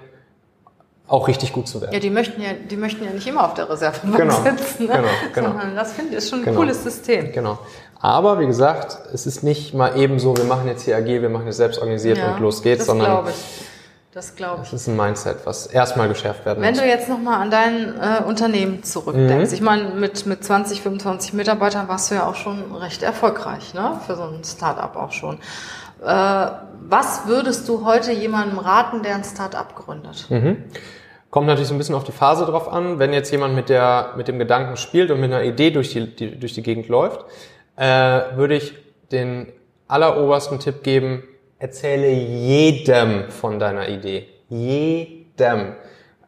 auch 1.09 1.29
richtig 1.29 1.53
gut 1.53 1.69
zu 1.69 1.81
werden. 1.81 1.93
Ja, 1.93 2.01
die 2.01 2.11
möchten 2.11 2.41
ja, 2.41 2.51
die 2.55 2.77
möchten 2.77 3.05
ja 3.05 3.11
nicht 3.11 3.27
immer 3.27 3.45
auf 3.45 3.55
der 3.55 3.69
Reservebank 3.69 4.17
Genau, 4.17 4.43
sitzen. 4.43 4.87
Ne? 4.87 4.93
genau, 4.95 5.09
genau. 5.35 5.49
Sondern 5.49 5.77
das 5.77 5.93
finde 5.93 6.13
ich 6.13 6.19
ist 6.19 6.31
schon 6.31 6.41
ein 6.41 6.45
Genau. 6.47 6.59
cooles 6.61 6.83
System. 6.83 7.33
Genau. 7.33 7.59
Aber 8.01 8.41
wie 8.41 8.47
gesagt, 8.47 8.99
es 9.13 9.27
ist 9.27 9.43
nicht 9.45 9.75
mal 9.75 9.97
eben 9.97 10.19
so, 10.19 10.37
wir 10.37 10.45
machen 10.45 10.67
jetzt 10.67 10.83
hier 10.85 10.97
agil, 10.97 11.23
wir 11.23 11.29
machen 11.29 11.47
jetzt 11.47 11.59
selbst 11.59 11.79
organisiert 11.79 12.19
Ja, 12.19 12.35
und 12.35 12.41
los 12.41 12.63
geht's, 12.63 12.79
das 12.81 12.87
sondern 12.89 13.07
glaube 13.11 13.31
ich. 13.31 13.37
Das 14.13 14.37
glaube 14.37 14.61
ich. 14.63 14.69
es 14.69 14.83
ist 14.83 14.89
ein 14.89 14.97
Mindset, 14.97 15.39
was 15.47 15.67
erstmal 15.67 16.07
geschärft 16.09 16.45
werden 16.45 16.63
Wenn 16.63 16.75
muss. 16.75 16.83
du 16.83 16.87
jetzt 16.87 17.09
nochmal 17.09 17.41
an 17.41 17.51
dein 17.51 17.95
äh, 17.99 18.23
Unternehmen 18.25 18.83
zurückdenkst, 18.83 19.51
Mhm. 19.51 19.55
ich 19.55 19.61
meine, 19.63 19.85
mit, 19.91 20.27
mit 20.27 20.45
20, 20.45 20.83
25 20.83 21.33
Mitarbeitern 21.33 21.89
warst 21.89 22.11
du 22.11 22.17
ja 22.17 22.27
auch 22.27 22.35
schon 22.35 22.75
recht 22.75 23.03
erfolgreich, 23.03 23.73
ne? 23.73 23.99
Für 24.07 24.17
so 24.17 24.25
ein 24.25 24.45
Start-up 24.45 24.97
auch 24.97 25.13
schon. 25.13 25.39
Äh, 26.05 26.47
was 26.85 27.27
würdest 27.27 27.67
du 27.69 27.87
heute 27.87 28.13
jemandem 28.13 28.59
raten, 28.59 29.03
der 29.03 29.15
ein 29.15 29.25
Start-up 29.25 29.75
gründet? 29.77 30.27
Mhm. 30.29 30.65
Kommt 31.31 31.47
natürlich 31.47 31.69
so 31.69 31.75
ein 31.75 31.79
bisschen 31.79 31.95
auf 31.95 32.05
die 32.05 32.13
Phase 32.13 32.45
drauf 32.45 32.71
an. 32.71 32.99
Wenn 32.99 33.15
jetzt 33.15 33.31
jemand 33.31 33.55
mit, 33.55 33.71
der, 33.71 34.13
mit 34.19 34.29
dem 34.29 34.39
Gedanken 34.39 34.77
spielt 34.77 35.11
und 35.11 35.21
mit 35.21 35.33
einer 35.33 35.43
Idee 35.45 35.71
durch 35.71 35.91
die, 35.93 36.15
die, 36.15 36.39
durch 36.39 36.53
die 36.53 36.63
Gegend 36.63 36.89
läuft, 36.89 37.25
äh, 37.77 37.85
würde 38.35 38.57
ich 38.57 38.75
den 39.11 39.51
allerobersten 39.89 40.59
Tipp 40.59 40.83
geben, 40.83 41.23
erzähle 41.63 42.11
jedem 42.11 43.31
von 43.31 43.61
deiner 43.61 43.89
Idee. 43.89 44.27
Jedem. 44.49 45.77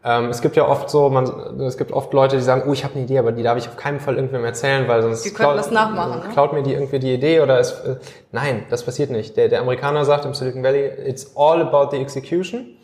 Ähm, 0.05 0.29
es 0.29 0.41
gibt 0.41 0.55
ja 0.55 0.69
oft 0.69 0.89
so, 0.89 1.09
man, 1.09 1.61
es 1.61 1.77
gibt 1.77 1.91
oft 1.91 2.13
Leute, 2.13 2.37
die 2.37 2.43
sagen, 2.43 2.63
oh, 2.69 2.73
ich 2.73 2.85
habe 2.85 2.95
eine 2.95 3.05
Idee, 3.05 3.19
aber 3.19 3.33
die 3.33 3.43
darf 3.43 3.59
ich 3.59 3.67
auf 3.67 3.77
keinen 3.77 3.99
Fall 3.99 4.15
irgendwem 4.15 4.45
erzählen, 4.45 4.87
weil 4.87 5.03
sonst 5.03 5.25
Die 5.25 5.31
können 5.31 5.57
das 5.57 5.71
nachmachen, 5.71 6.21
ne? 6.21 6.33
klaut 6.33 6.53
mir 6.53 6.63
die 6.63 6.73
irgendwie 6.73 7.01
die 7.01 7.15
Idee 7.15 7.41
oder 7.41 7.59
es, 7.59 7.73
äh, 7.81 7.97
nein, 8.31 8.67
das 8.71 8.85
passiert 8.85 9.11
nicht. 9.11 9.37
Der, 9.37 9.49
der 9.49 9.61
Amerikaner 9.61 10.05
sagt 10.05 10.25
im 10.25 10.35
Silicon 10.35 10.63
Valley, 10.63 10.89
it's 11.05 11.33
all 11.35 11.61
about 11.61 11.91
the 11.91 12.01
execution. 12.01 12.77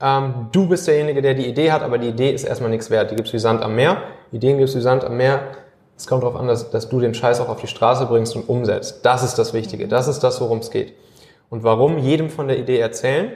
Ähm, 0.00 0.48
du 0.50 0.66
bist 0.66 0.88
derjenige, 0.88 1.22
der 1.22 1.34
die 1.34 1.46
Idee 1.46 1.70
hat, 1.70 1.82
aber 1.82 1.98
die 1.98 2.08
Idee 2.08 2.30
ist 2.32 2.42
erstmal 2.42 2.70
nichts 2.70 2.90
wert. 2.90 3.12
Die 3.12 3.16
gibt's 3.16 3.32
wie 3.32 3.38
Sand 3.38 3.62
am 3.62 3.76
Meer. 3.76 3.98
Ideen 4.32 4.58
gibt's 4.58 4.74
wie 4.74 4.80
Sand 4.80 5.04
am 5.04 5.16
Meer. 5.16 5.40
Es 5.96 6.08
kommt 6.08 6.24
darauf 6.24 6.34
an, 6.34 6.48
dass, 6.48 6.70
dass 6.70 6.88
du 6.88 6.98
den 6.98 7.14
Scheiß 7.14 7.40
auch 7.40 7.48
auf 7.48 7.60
die 7.60 7.68
Straße 7.68 8.06
bringst 8.06 8.34
und 8.34 8.48
umsetzt. 8.48 9.04
Das 9.04 9.22
ist 9.22 9.36
das 9.38 9.52
Wichtige. 9.52 9.86
Das 9.86 10.08
ist 10.08 10.20
das, 10.20 10.40
worum 10.40 10.58
es 10.58 10.70
geht. 10.72 10.94
Und 11.52 11.64
warum 11.64 11.98
jedem 11.98 12.30
von 12.30 12.48
der 12.48 12.58
Idee 12.58 12.78
erzählen? 12.78 13.30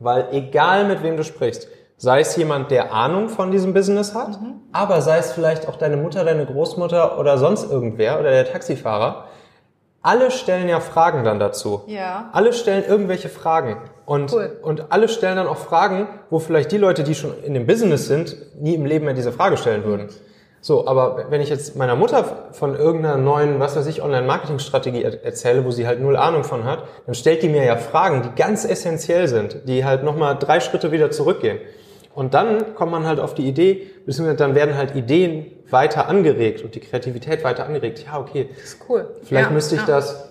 Weil 0.00 0.26
egal 0.32 0.84
mit 0.84 1.04
wem 1.04 1.16
du 1.16 1.22
sprichst, 1.22 1.68
sei 1.96 2.18
es 2.18 2.34
jemand, 2.34 2.72
der 2.72 2.92
Ahnung 2.92 3.28
von 3.28 3.52
diesem 3.52 3.72
Business 3.72 4.16
hat, 4.16 4.40
aber 4.72 5.00
sei 5.00 5.18
es 5.18 5.30
vielleicht 5.30 5.68
auch 5.68 5.76
deine 5.76 5.96
Mutter, 5.96 6.24
deine 6.24 6.44
Großmutter 6.44 7.20
oder 7.20 7.38
sonst 7.38 7.70
irgendwer 7.70 8.18
oder 8.18 8.32
der 8.32 8.50
Taxifahrer, 8.50 9.26
alle 10.02 10.32
stellen 10.32 10.68
ja 10.68 10.80
Fragen 10.80 11.22
dann 11.22 11.38
dazu. 11.38 11.82
Ja. 11.86 12.30
Alle 12.32 12.52
stellen 12.52 12.82
irgendwelche 12.84 13.28
Fragen. 13.28 13.76
Und, 14.06 14.32
Cool. 14.32 14.58
und 14.62 14.90
alle 14.90 15.08
stellen 15.08 15.36
dann 15.36 15.46
auch 15.46 15.56
Fragen, 15.56 16.08
wo 16.30 16.40
vielleicht 16.40 16.72
die 16.72 16.78
Leute, 16.78 17.04
die 17.04 17.14
schon 17.14 17.32
in 17.44 17.54
dem 17.54 17.68
Business 17.68 18.08
sind, 18.08 18.36
nie 18.60 18.74
im 18.74 18.84
Leben 18.86 19.04
mehr 19.04 19.14
diese 19.14 19.30
Frage 19.30 19.56
stellen 19.56 19.84
würden. 19.84 20.08
So, 20.60 20.86
aber 20.86 21.26
wenn 21.30 21.40
ich 21.40 21.48
jetzt 21.48 21.76
meiner 21.76 21.94
Mutter 21.94 22.48
von 22.52 22.74
irgendeiner 22.74 23.16
neuen, 23.16 23.60
was 23.60 23.76
weiß 23.76 23.86
ich, 23.86 24.02
Online-Marketing-Strategie 24.02 25.02
er 25.02 25.24
erzähle, 25.24 25.64
wo 25.64 25.70
sie 25.70 25.86
halt 25.86 26.00
null 26.00 26.16
Ahnung 26.16 26.42
von 26.42 26.64
hat, 26.64 26.84
dann 27.06 27.14
stellt 27.14 27.42
die 27.42 27.48
mir 27.48 27.64
ja 27.64 27.76
Fragen, 27.76 28.22
die 28.22 28.30
ganz 28.34 28.64
essentiell 28.64 29.28
sind, 29.28 29.68
die 29.68 29.84
halt 29.84 30.02
nochmal 30.02 30.36
drei 30.38 30.58
Schritte 30.58 30.90
wieder 30.90 31.10
zurückgehen. 31.10 31.58
Und 32.16 32.32
dann 32.32 32.74
kommt 32.74 32.90
man 32.92 33.06
halt 33.06 33.20
auf 33.20 33.34
die 33.34 33.46
Idee, 33.46 33.88
beziehungsweise 34.06 34.38
dann 34.38 34.54
werden 34.54 34.74
halt 34.74 34.96
Ideen 34.96 35.46
weiter 35.70 36.08
angeregt 36.08 36.62
und 36.62 36.74
die 36.74 36.80
Kreativität 36.80 37.44
weiter 37.44 37.66
angeregt. 37.66 38.04
Ja, 38.06 38.18
okay, 38.18 38.48
Das 38.54 38.64
ist 38.64 38.78
cool. 38.88 39.06
Vielleicht 39.22 39.50
ja, 39.50 39.54
müsste 39.54 39.74
ich 39.74 39.82
ja. 39.82 39.86
das, 39.86 40.30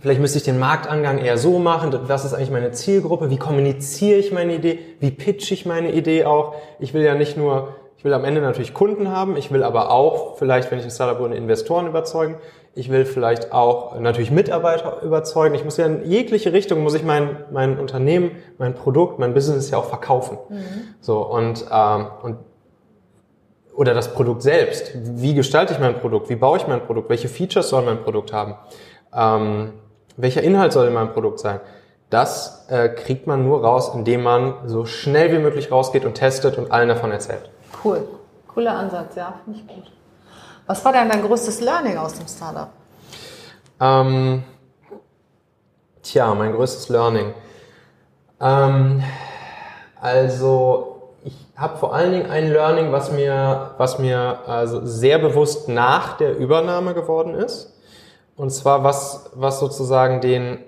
vielleicht 0.00 0.20
müsste 0.20 0.36
ich 0.38 0.44
den 0.44 0.58
Marktangang 0.58 1.16
eher 1.16 1.38
so 1.38 1.58
machen. 1.58 1.98
Was 2.06 2.26
ist 2.26 2.34
eigentlich 2.34 2.50
meine 2.50 2.72
Zielgruppe? 2.72 3.30
Wie 3.30 3.38
kommuniziere 3.38 4.18
ich 4.18 4.30
meine 4.30 4.54
Idee? 4.54 4.78
Wie 5.00 5.10
pitche 5.10 5.54
ich 5.54 5.64
meine 5.64 5.92
Idee 5.92 6.26
auch? 6.26 6.54
Ich 6.78 6.92
will 6.92 7.02
ja 7.02 7.14
nicht 7.14 7.38
nur, 7.38 7.76
ich 8.02 8.04
will 8.04 8.14
am 8.14 8.24
Ende 8.24 8.40
natürlich 8.40 8.74
Kunden 8.74 9.12
haben. 9.12 9.36
Ich 9.36 9.52
will 9.52 9.62
aber 9.62 9.92
auch 9.92 10.36
vielleicht, 10.36 10.72
wenn 10.72 10.80
ich 10.80 10.84
ein 10.84 10.90
Startup 10.90 11.22
bin, 11.22 11.30
Investoren 11.30 11.86
überzeugen. 11.86 12.34
Ich 12.74 12.90
will 12.90 13.04
vielleicht 13.04 13.52
auch 13.52 13.96
natürlich 13.96 14.32
Mitarbeiter 14.32 15.02
überzeugen. 15.02 15.54
Ich 15.54 15.64
muss 15.64 15.76
ja 15.76 15.86
in 15.86 16.04
jegliche 16.04 16.52
Richtung 16.52 16.82
muss 16.82 16.94
ich 16.94 17.04
mein, 17.04 17.44
mein 17.52 17.78
Unternehmen, 17.78 18.32
mein 18.58 18.74
Produkt, 18.74 19.20
mein 19.20 19.34
Business 19.34 19.70
ja 19.70 19.78
auch 19.78 19.84
verkaufen. 19.84 20.36
So 21.00 21.22
und 21.22 21.64
ähm, 21.70 22.06
und 22.24 22.38
oder 23.76 23.94
das 23.94 24.12
Produkt 24.12 24.42
selbst. 24.42 24.90
Wie 24.96 25.34
gestalte 25.34 25.72
ich 25.72 25.78
mein 25.78 26.00
Produkt? 26.00 26.28
Wie 26.28 26.34
baue 26.34 26.56
ich 26.56 26.66
mein 26.66 26.84
Produkt? 26.84 27.08
Welche 27.08 27.28
Features 27.28 27.68
soll 27.68 27.82
mein 27.84 28.02
Produkt 28.02 28.32
haben? 28.32 28.56
Ähm, 29.14 29.74
welcher 30.16 30.42
Inhalt 30.42 30.72
soll 30.72 30.88
in 30.88 30.94
meinem 30.94 31.12
Produkt 31.12 31.38
sein? 31.38 31.60
Das 32.10 32.66
äh, 32.68 32.88
kriegt 32.88 33.28
man 33.28 33.44
nur 33.44 33.62
raus, 33.62 33.92
indem 33.94 34.24
man 34.24 34.54
so 34.66 34.86
schnell 34.86 35.30
wie 35.30 35.38
möglich 35.38 35.70
rausgeht 35.70 36.04
und 36.04 36.14
testet 36.14 36.58
und 36.58 36.72
allen 36.72 36.88
davon 36.88 37.12
erzählt. 37.12 37.48
Cool. 37.82 38.08
Cooler 38.48 38.76
Ansatz, 38.76 39.16
ja, 39.16 39.34
finde 39.44 39.60
ich 39.60 39.66
gut. 39.66 39.90
Was 40.66 40.84
war 40.84 40.92
denn 40.92 41.08
dein 41.08 41.22
größtes 41.22 41.60
Learning 41.60 41.96
aus 41.96 42.14
dem 42.14 42.28
Startup? 42.28 42.68
Ähm, 43.80 44.44
tja, 46.02 46.34
mein 46.34 46.52
größtes 46.52 46.88
Learning. 46.88 47.34
Ähm, 48.40 49.02
also 50.00 51.14
ich 51.24 51.34
habe 51.56 51.78
vor 51.78 51.94
allen 51.94 52.12
Dingen 52.12 52.30
ein 52.30 52.50
Learning, 52.52 52.92
was 52.92 53.10
mir, 53.10 53.70
was 53.78 53.98
mir 53.98 54.40
also 54.46 54.84
sehr 54.84 55.18
bewusst 55.18 55.68
nach 55.68 56.16
der 56.16 56.36
Übernahme 56.36 56.94
geworden 56.94 57.34
ist. 57.34 57.72
Und 58.36 58.50
zwar 58.50 58.84
was, 58.84 59.30
was 59.34 59.60
sozusagen 59.60 60.20
den, 60.20 60.58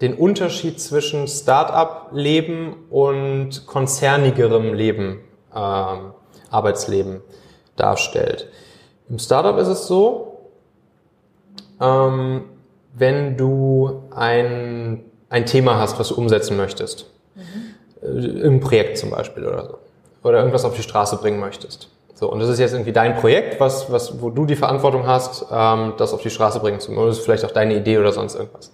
den 0.00 0.14
Unterschied 0.14 0.80
zwischen 0.80 1.28
Start-up-Leben 1.28 2.86
und 2.90 3.66
konzernigerem 3.66 4.74
Leben, 4.74 5.20
ähm, 5.54 6.12
Arbeitsleben 6.56 7.20
darstellt. 7.76 8.48
Im 9.08 9.18
Startup 9.18 9.56
ist 9.58 9.68
es 9.68 9.86
so, 9.86 10.38
ähm, 11.80 12.44
wenn 12.94 13.36
du 13.36 14.02
ein, 14.10 15.04
ein 15.28 15.46
Thema 15.46 15.78
hast, 15.78 15.98
was 15.98 16.08
du 16.08 16.14
umsetzen 16.16 16.56
möchtest, 16.56 17.06
äh, 18.02 18.06
irgendein 18.06 18.60
Projekt 18.60 18.98
zum 18.98 19.10
Beispiel 19.10 19.46
oder 19.46 19.66
so, 19.66 19.78
oder 20.22 20.38
irgendwas 20.38 20.64
auf 20.64 20.74
die 20.74 20.82
Straße 20.82 21.16
bringen 21.16 21.38
möchtest. 21.38 21.90
So, 22.14 22.32
und 22.32 22.40
das 22.40 22.48
ist 22.48 22.58
jetzt 22.58 22.72
irgendwie 22.72 22.92
dein 22.92 23.16
Projekt, 23.16 23.60
was, 23.60 23.92
was, 23.92 24.22
wo 24.22 24.30
du 24.30 24.46
die 24.46 24.56
Verantwortung 24.56 25.06
hast, 25.06 25.44
ähm, 25.52 25.92
das 25.98 26.14
auf 26.14 26.22
die 26.22 26.30
Straße 26.30 26.60
bringen 26.60 26.80
zu 26.80 26.90
müssen. 26.90 27.00
Oder 27.00 27.08
das 27.08 27.18
ist 27.18 27.24
vielleicht 27.24 27.44
auch 27.44 27.50
deine 27.50 27.76
Idee 27.76 27.98
oder 27.98 28.12
sonst 28.12 28.34
irgendwas. 28.34 28.68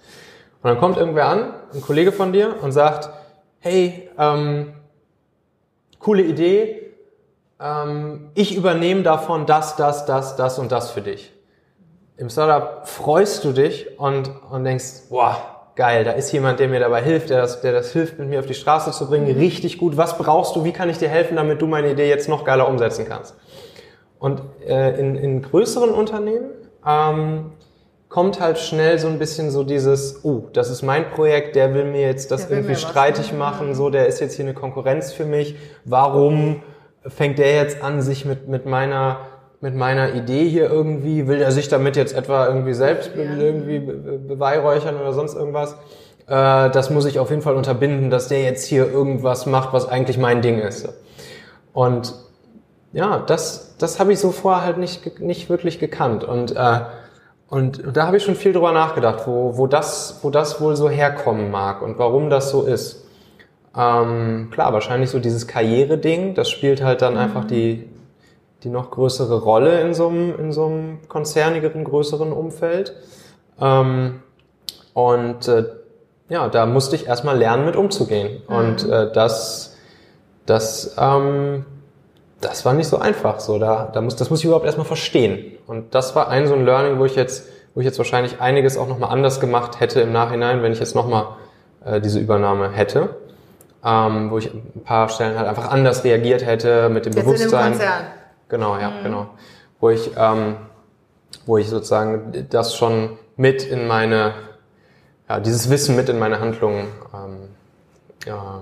Und 0.61 0.69
dann 0.69 0.77
kommt 0.79 0.97
irgendwer 0.97 1.27
an, 1.27 1.53
ein 1.73 1.81
Kollege 1.81 2.13
von 2.13 2.31
dir, 2.31 2.55
und 2.61 2.71
sagt, 2.71 3.09
hey, 3.59 4.09
ähm, 4.17 4.73
coole 5.99 6.23
Idee, 6.23 6.82
ähm, 7.59 8.31
ich 8.33 8.55
übernehme 8.55 9.03
davon 9.03 9.45
das, 9.45 9.75
das, 9.75 10.05
das, 10.05 10.35
das 10.35 10.59
und 10.59 10.71
das 10.71 10.91
für 10.91 11.01
dich. 11.01 11.31
Im 12.17 12.29
Startup 12.29 12.87
freust 12.87 13.43
du 13.43 13.51
dich 13.53 13.99
und, 13.99 14.29
und 14.49 14.63
denkst, 14.63 15.09
boah, 15.09 15.37
geil, 15.75 16.03
da 16.03 16.11
ist 16.11 16.31
jemand, 16.31 16.59
der 16.59 16.67
mir 16.67 16.79
dabei 16.79 17.01
hilft, 17.01 17.29
der 17.29 17.41
das, 17.41 17.61
der 17.61 17.71
das 17.71 17.91
hilft, 17.91 18.19
mit 18.19 18.29
mir 18.29 18.39
auf 18.39 18.45
die 18.45 18.53
Straße 18.53 18.91
zu 18.91 19.07
bringen, 19.07 19.35
richtig 19.35 19.77
gut. 19.77 19.97
Was 19.97 20.17
brauchst 20.17 20.55
du? 20.55 20.63
Wie 20.63 20.71
kann 20.71 20.89
ich 20.89 20.97
dir 20.97 21.09
helfen, 21.09 21.35
damit 21.35 21.61
du 21.61 21.67
meine 21.67 21.91
Idee 21.91 22.07
jetzt 22.07 22.29
noch 22.29 22.45
geiler 22.45 22.67
umsetzen 22.67 23.05
kannst? 23.07 23.35
Und 24.19 24.41
äh, 24.65 24.97
in, 24.99 25.15
in 25.15 25.41
größeren 25.41 25.89
Unternehmen 25.89 26.51
ähm, 26.87 27.51
kommt 28.07 28.39
halt 28.39 28.59
schnell 28.59 28.99
so 28.99 29.07
ein 29.07 29.17
bisschen 29.17 29.49
so 29.49 29.63
dieses, 29.63 30.23
oh, 30.23 30.43
das 30.53 30.69
ist 30.69 30.83
mein 30.83 31.09
Projekt, 31.09 31.55
der 31.55 31.73
will 31.73 31.85
mir 31.85 32.01
jetzt 32.01 32.29
das 32.29 32.49
irgendwie 32.49 32.75
streitig 32.75 33.33
machen, 33.33 33.73
so, 33.73 33.89
der 33.89 34.07
ist 34.07 34.19
jetzt 34.19 34.35
hier 34.35 34.45
eine 34.45 34.53
Konkurrenz 34.53 35.11
für 35.11 35.25
mich. 35.25 35.55
Warum 35.83 36.61
fängt 37.07 37.37
der 37.39 37.55
jetzt 37.55 37.81
an, 37.83 38.01
sich 38.01 38.25
mit, 38.25 38.47
mit 38.47 38.65
meiner 38.65 39.17
mit 39.61 39.75
meiner 39.75 40.13
Idee 40.13 40.49
hier 40.49 40.69
irgendwie, 40.69 41.25
will 41.25 41.41
er 41.41 41.53
sich 41.53 41.69
damit 41.69 41.95
jetzt 41.95 42.13
etwa 42.13 42.47
irgendwie 42.47 42.73
selbst 42.73 43.15
be- 43.15 43.23
irgendwie 43.23 43.79
be- 43.79 43.93
be- 43.93 44.17
beweihräuchern 44.17 44.97
oder 44.99 45.13
sonst 45.13 45.35
irgendwas. 45.35 45.77
Äh, 46.27 46.69
das 46.69 46.89
muss 46.89 47.05
ich 47.05 47.17
auf 47.17 47.29
jeden 47.29 47.41
Fall 47.41 47.55
unterbinden, 47.55 48.09
dass 48.09 48.27
der 48.27 48.41
jetzt 48.43 48.65
hier 48.65 48.91
irgendwas 48.91 49.45
macht, 49.45 49.71
was 49.71 49.87
eigentlich 49.87 50.17
mein 50.17 50.41
Ding 50.41 50.59
ist. 50.59 50.89
Und 51.71 52.13
ja, 52.91 53.23
das, 53.25 53.77
das 53.77 54.01
habe 54.01 54.11
ich 54.11 54.19
so 54.19 54.31
vorher 54.31 54.65
halt 54.65 54.77
nicht, 54.79 55.21
nicht 55.21 55.49
wirklich 55.49 55.79
gekannt. 55.79 56.25
Und, 56.25 56.53
äh, 56.57 56.79
und 57.47 57.83
da 57.93 58.07
habe 58.07 58.17
ich 58.17 58.23
schon 58.23 58.35
viel 58.35 58.51
drüber 58.51 58.73
nachgedacht, 58.73 59.25
wo, 59.27 59.57
wo, 59.57 59.65
das, 59.65 60.19
wo 60.23 60.29
das 60.29 60.59
wohl 60.59 60.75
so 60.75 60.89
herkommen 60.89 61.51
mag 61.51 61.81
und 61.81 61.97
warum 61.99 62.29
das 62.29 62.49
so 62.49 62.63
ist. 62.63 63.02
Ähm, 63.75 64.49
klar, 64.51 64.71
wahrscheinlich 64.73 65.09
so 65.09 65.19
dieses 65.19 65.47
Karriere-Ding, 65.47 66.35
das 66.35 66.49
spielt 66.49 66.83
halt 66.83 67.01
dann 67.01 67.17
einfach 67.17 67.45
die, 67.45 67.89
die 68.63 68.69
noch 68.69 68.91
größere 68.91 69.41
Rolle 69.41 69.81
in 69.81 69.93
so 69.93 70.07
einem, 70.07 70.37
in 70.39 70.51
so 70.51 70.65
einem 70.65 70.99
konzernigeren, 71.07 71.83
größeren 71.83 72.31
Umfeld. 72.31 72.95
Ähm, 73.59 74.21
und 74.93 75.47
äh, 75.47 75.65
ja, 76.29 76.47
da 76.49 76.65
musste 76.65 76.95
ich 76.95 77.07
erstmal 77.07 77.37
lernen, 77.37 77.65
mit 77.65 77.75
umzugehen. 77.75 78.41
Und 78.47 78.87
äh, 78.87 79.11
das, 79.11 79.75
das, 80.45 80.95
ähm, 80.99 81.65
das 82.41 82.65
war 82.65 82.73
nicht 82.73 82.87
so 82.87 82.97
einfach. 82.99 83.39
So, 83.39 83.57
da, 83.57 83.89
da 83.91 84.01
muss, 84.01 84.15
das 84.15 84.29
muss 84.29 84.39
ich 84.39 84.45
überhaupt 84.45 84.65
erstmal 84.65 84.85
verstehen. 84.85 85.57
Und 85.65 85.95
das 85.95 86.15
war 86.15 86.29
ein 86.29 86.47
so 86.47 86.53
ein 86.53 86.65
Learning, 86.65 86.99
wo 86.99 87.05
ich 87.05 87.15
jetzt, 87.15 87.49
wo 87.73 87.81
ich 87.81 87.85
jetzt 87.85 87.97
wahrscheinlich 87.97 88.39
einiges 88.39 88.77
auch 88.77 88.87
nochmal 88.87 89.09
anders 89.09 89.39
gemacht 89.39 89.79
hätte 89.79 90.01
im 90.01 90.11
Nachhinein, 90.11 90.61
wenn 90.61 90.71
ich 90.71 90.79
jetzt 90.79 90.95
nochmal 90.95 91.25
äh, 91.85 91.99
diese 91.99 92.19
Übernahme 92.19 92.69
hätte. 92.69 93.15
Ähm, 93.85 94.31
wo 94.31 94.37
ich 94.37 94.53
ein 94.53 94.81
paar 94.85 95.09
Stellen 95.09 95.37
halt 95.37 95.47
einfach 95.47 95.69
anders 95.69 96.03
reagiert 96.03 96.45
hätte 96.45 96.89
mit 96.89 97.05
dem 97.05 97.13
Jetzt 97.13 97.17
in 97.17 97.23
dem 97.23 97.33
Bewusstsein. 97.33 97.71
Konzern. 97.71 98.03
Genau, 98.47 98.77
ja, 98.77 98.93
genau. 99.03 99.27
Wo 99.79 99.89
ich, 99.89 100.11
ähm, 100.15 100.55
wo 101.45 101.57
ich 101.57 101.69
sozusagen 101.69 102.47
das 102.49 102.75
schon 102.75 103.17
mit 103.35 103.63
in 103.63 103.87
meine, 103.87 104.33
ja, 105.27 105.39
dieses 105.39 105.69
Wissen 105.69 105.95
mit 105.95 106.07
in 106.07 106.17
meine 106.17 106.39
Handlungen 106.39 106.87
ähm, 107.13 107.49
ja, 108.25 108.61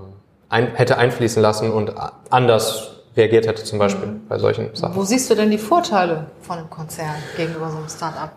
ein, 0.50 0.76
hätte 0.76 0.98
einfließen 0.98 1.42
lassen 1.42 1.72
und 1.72 1.94
anders 2.30 3.04
reagiert 3.16 3.46
hätte, 3.46 3.64
zum 3.64 3.80
Beispiel 3.80 4.22
bei 4.28 4.40
solchen 4.40 4.74
Sachen. 4.76 4.96
Wo 4.96 5.04
siehst 5.04 5.30
du 5.30 5.36
denn 5.36 5.52
die 5.52 5.58
Vorteile 5.58 6.28
von 6.42 6.58
einem 6.58 6.70
Konzern 6.70 7.16
gegenüber 7.36 7.70
so 7.70 7.78
einem 7.78 7.90
Startup? 7.90 8.32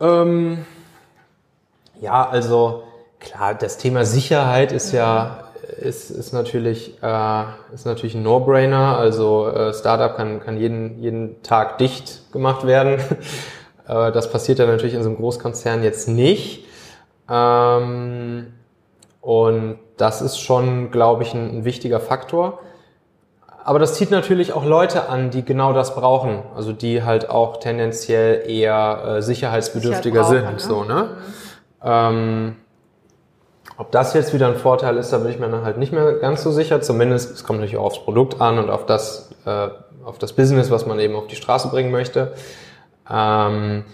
Ähm, 0.00 0.64
ja, 2.00 2.28
also 2.28 2.84
klar, 3.20 3.54
das 3.54 3.78
Thema 3.78 4.04
Sicherheit 4.04 4.72
ist 4.72 4.92
ja 4.92 5.43
ist, 5.78 6.10
ist 6.10 6.32
natürlich 6.32 7.02
äh, 7.02 7.44
ist 7.72 7.86
natürlich 7.86 8.14
ein 8.14 8.22
No-Brainer. 8.22 8.96
Also 8.96 9.48
äh, 9.48 9.72
Startup 9.74 10.16
kann 10.16 10.40
kann 10.40 10.56
jeden 10.56 10.98
jeden 10.98 11.42
Tag 11.42 11.78
dicht 11.78 12.32
gemacht 12.32 12.66
werden. 12.66 13.00
äh, 13.88 14.12
das 14.12 14.30
passiert 14.30 14.58
ja 14.58 14.66
natürlich 14.66 14.94
in 14.94 15.02
so 15.02 15.10
einem 15.10 15.18
Großkonzern 15.18 15.82
jetzt 15.82 16.08
nicht. 16.08 16.64
Ähm, 17.28 18.52
und 19.20 19.78
das 19.96 20.20
ist 20.20 20.38
schon, 20.38 20.90
glaube 20.90 21.22
ich, 21.22 21.34
ein, 21.34 21.58
ein 21.58 21.64
wichtiger 21.64 22.00
Faktor. 22.00 22.60
Aber 23.64 23.78
das 23.78 23.94
zieht 23.94 24.10
natürlich 24.10 24.52
auch 24.52 24.66
Leute 24.66 25.08
an, 25.08 25.30
die 25.30 25.42
genau 25.42 25.72
das 25.72 25.94
brauchen. 25.94 26.42
Also 26.54 26.72
die 26.72 27.02
halt 27.02 27.30
auch 27.30 27.56
tendenziell 27.56 28.48
eher 28.48 29.04
äh, 29.06 29.22
sicherheitsbedürftiger 29.22 30.24
Sicherheit 30.24 30.60
sind. 30.60 30.68
brauchen, 30.68 30.88
So, 30.88 30.94
ne? 30.94 31.08
Ähm, 31.82 32.56
ob 33.76 33.90
das 33.90 34.14
jetzt 34.14 34.32
wieder 34.32 34.48
ein 34.48 34.56
Vorteil 34.56 34.96
ist, 34.96 35.12
da 35.12 35.18
bin 35.18 35.30
ich 35.30 35.38
mir 35.38 35.48
dann 35.48 35.64
halt 35.64 35.78
nicht 35.78 35.92
mehr 35.92 36.12
ganz 36.14 36.42
so 36.42 36.50
sicher. 36.52 36.80
Zumindest, 36.80 37.32
es 37.32 37.44
kommt 37.44 37.58
natürlich 37.58 37.78
auch 37.78 37.86
aufs 37.86 38.04
Produkt 38.04 38.40
an 38.40 38.58
und 38.58 38.70
auf 38.70 38.86
das, 38.86 39.30
äh, 39.46 39.68
auf 40.04 40.18
das 40.18 40.32
Business, 40.32 40.70
was 40.70 40.86
man 40.86 40.98
eben 41.00 41.16
auf 41.16 41.26
die 41.26 41.36
Straße 41.36 41.68
bringen 41.68 41.90
möchte. 41.90 42.32
Ähm, 43.10 43.84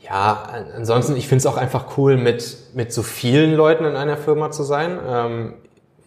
ja, 0.00 0.42
an- 0.52 0.66
ansonsten, 0.76 1.16
ich 1.16 1.28
finde 1.28 1.38
es 1.38 1.46
auch 1.46 1.56
einfach 1.56 1.96
cool, 1.96 2.16
mit, 2.16 2.56
mit 2.74 2.92
so 2.92 3.02
vielen 3.02 3.54
Leuten 3.54 3.84
in 3.84 3.94
einer 3.94 4.16
Firma 4.16 4.50
zu 4.50 4.64
sein. 4.64 4.98
Ähm, 5.08 5.54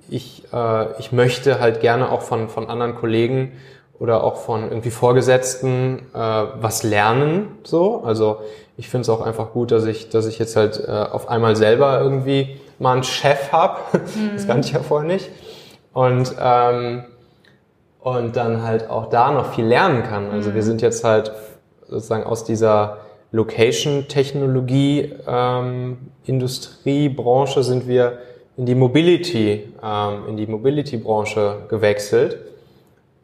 ich, 0.10 0.44
äh, 0.54 1.00
ich 1.00 1.12
möchte 1.12 1.60
halt 1.60 1.80
gerne 1.80 2.12
auch 2.12 2.22
von, 2.22 2.50
von 2.50 2.70
anderen 2.70 2.96
Kollegen 2.96 3.54
oder 3.98 4.24
auch 4.26 4.36
von 4.36 4.64
irgendwie 4.64 4.92
Vorgesetzten 4.92 6.00
äh, 6.14 6.18
was 6.18 6.84
lernen. 6.84 7.48
So, 7.64 8.04
also 8.04 8.40
ich 8.76 8.90
finde 8.90 9.04
es 9.04 9.10
auch 9.10 9.22
einfach 9.22 9.54
gut, 9.54 9.72
dass 9.72 9.86
ich, 9.86 10.10
dass 10.10 10.26
ich 10.26 10.38
jetzt 10.38 10.58
halt 10.58 10.84
äh, 10.86 10.92
auf 10.92 11.30
einmal 11.30 11.56
selber 11.56 12.02
irgendwie 12.02 12.60
mal 12.80 12.94
einen 12.94 13.04
Chef 13.04 13.52
habe. 13.52 13.80
Mhm. 14.16 14.32
Das 14.34 14.48
kannte 14.48 14.68
ich 14.68 14.74
ja 14.74 14.82
vorher 14.82 15.08
nicht. 15.08 15.30
Und 15.94 16.36
ähm, 16.40 17.06
und 18.06 18.36
dann 18.36 18.62
halt 18.62 18.88
auch 18.88 19.10
da 19.10 19.32
noch 19.32 19.56
viel 19.56 19.66
lernen 19.66 20.04
kann. 20.04 20.30
Also 20.30 20.54
wir 20.54 20.62
mhm. 20.62 20.66
sind 20.68 20.82
jetzt 20.84 21.04
halt 21.04 21.32
sozusagen 21.88 22.24
aus 22.24 22.44
dieser 22.44 22.98
Location-Technologie 23.32 25.12
ähm, 25.28 25.98
Industriebranche 26.24 27.64
sind 27.64 27.88
wir 27.88 28.20
in 28.58 28.68
die 28.68 28.76
Mobility, 28.76 29.74
ähm, 29.84 30.30
in 30.30 30.38
die 30.38 30.46
Mobility-Branche 30.46 31.64
gewechselt. 31.68 32.38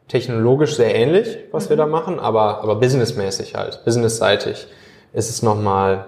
Technologisch 0.08 0.74
sehr 0.74 0.92
ähnlich, 0.96 1.38
was 1.52 1.66
mhm. 1.66 1.70
wir 1.70 1.76
da 1.76 1.86
machen, 1.86 2.18
aber, 2.18 2.60
aber 2.62 2.74
businessmäßig 2.74 3.54
halt, 3.54 3.84
businessseitig 3.84 4.66
ist 5.12 5.30
es 5.30 5.42
nochmal 5.42 6.06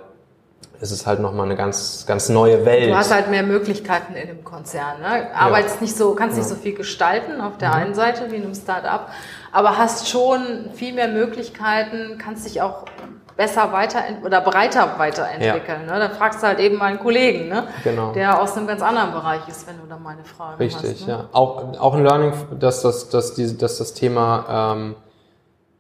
ist 0.85 0.90
es 0.90 1.07
halt 1.07 1.18
nochmal 1.18 1.47
eine 1.47 1.57
ganz, 1.57 2.05
ganz 2.07 2.29
neue 2.29 2.66
Welt. 2.66 2.90
Du 2.90 2.94
hast 2.94 3.12
halt 3.12 3.31
mehr 3.31 3.42
Möglichkeiten 3.42 4.14
in 4.14 4.29
dem 4.29 4.44
Konzern. 4.44 5.01
Ne? 5.01 5.35
Arbeitest 5.35 5.77
ja. 5.77 5.81
nicht 5.81 5.97
so, 5.97 6.14
kannst 6.14 6.37
ja. 6.37 6.42
nicht 6.42 6.51
so 6.51 6.57
viel 6.57 6.75
gestalten 6.75 7.40
auf 7.40 7.57
der 7.57 7.70
mhm. 7.70 7.75
einen 7.75 7.94
Seite 7.94 8.31
wie 8.31 8.37
in 8.37 8.44
einem 8.44 8.55
Start-up, 8.55 9.09
aber 9.51 9.79
hast 9.79 10.11
schon 10.11 10.68
viel 10.75 10.92
mehr 10.92 11.09
Möglichkeiten, 11.09 12.18
kannst 12.18 12.44
dich 12.44 12.61
auch 12.61 12.85
besser 13.35 13.73
weiter 13.73 14.01
oder 14.25 14.42
breiter 14.42 14.99
weiterentwickeln. 14.99 15.87
Ja. 15.87 15.94
Ne? 15.94 16.01
Dann 16.01 16.12
fragst 16.12 16.42
du 16.42 16.47
halt 16.47 16.61
eben 16.61 16.77
mal 16.77 16.87
einen 16.87 17.01
Kollegen, 17.01 17.49
ne? 17.49 17.64
genau. 17.83 18.12
der 18.12 18.42
aus 18.42 18.55
einem 18.55 18.66
ganz 18.66 18.83
anderen 18.83 19.12
Bereich 19.12 19.49
ist, 19.49 19.66
wenn 19.66 19.79
du 19.79 19.87
da 19.88 19.97
mal 19.97 20.11
eine 20.11 20.25
Frage 20.25 20.61
Richtig, 20.61 20.83
hast. 20.83 20.90
Richtig, 20.90 21.07
ne? 21.07 21.12
ja. 21.14 21.29
Auch, 21.33 21.81
auch 21.81 21.94
ein 21.94 22.05
Learning, 22.05 22.35
dass 22.61 22.83
das, 22.83 23.09
dass 23.09 23.33
die, 23.33 23.57
dass 23.57 23.79
das 23.79 23.94
Thema 23.94 24.75
ähm, 24.77 24.97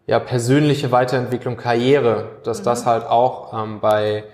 ja, 0.06 0.18
persönliche 0.18 0.92
Weiterentwicklung, 0.92 1.58
Karriere, 1.58 2.30
dass 2.42 2.60
mhm. 2.60 2.64
das 2.64 2.86
halt 2.86 3.06
auch 3.06 3.52
ähm, 3.52 3.80
bei 3.80 4.24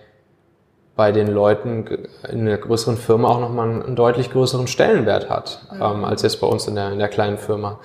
bei 1.01 1.13
den 1.13 1.29
Leuten 1.29 1.87
in 2.31 2.47
einer 2.47 2.59
größeren 2.59 2.99
Firma 2.99 3.29
auch 3.29 3.41
nochmal 3.41 3.71
einen 3.71 3.97
deutlich 3.97 4.31
größeren 4.31 4.67
Stellenwert 4.67 5.31
hat, 5.31 5.63
mhm. 5.73 5.83
ähm, 5.83 6.05
als 6.05 6.21
jetzt 6.21 6.43
bei 6.43 6.47
uns 6.47 6.69
in 6.69 6.75
der, 6.75 6.93
in 6.93 6.99
der 6.99 7.09
kleinen 7.09 7.39
Firma. 7.39 7.79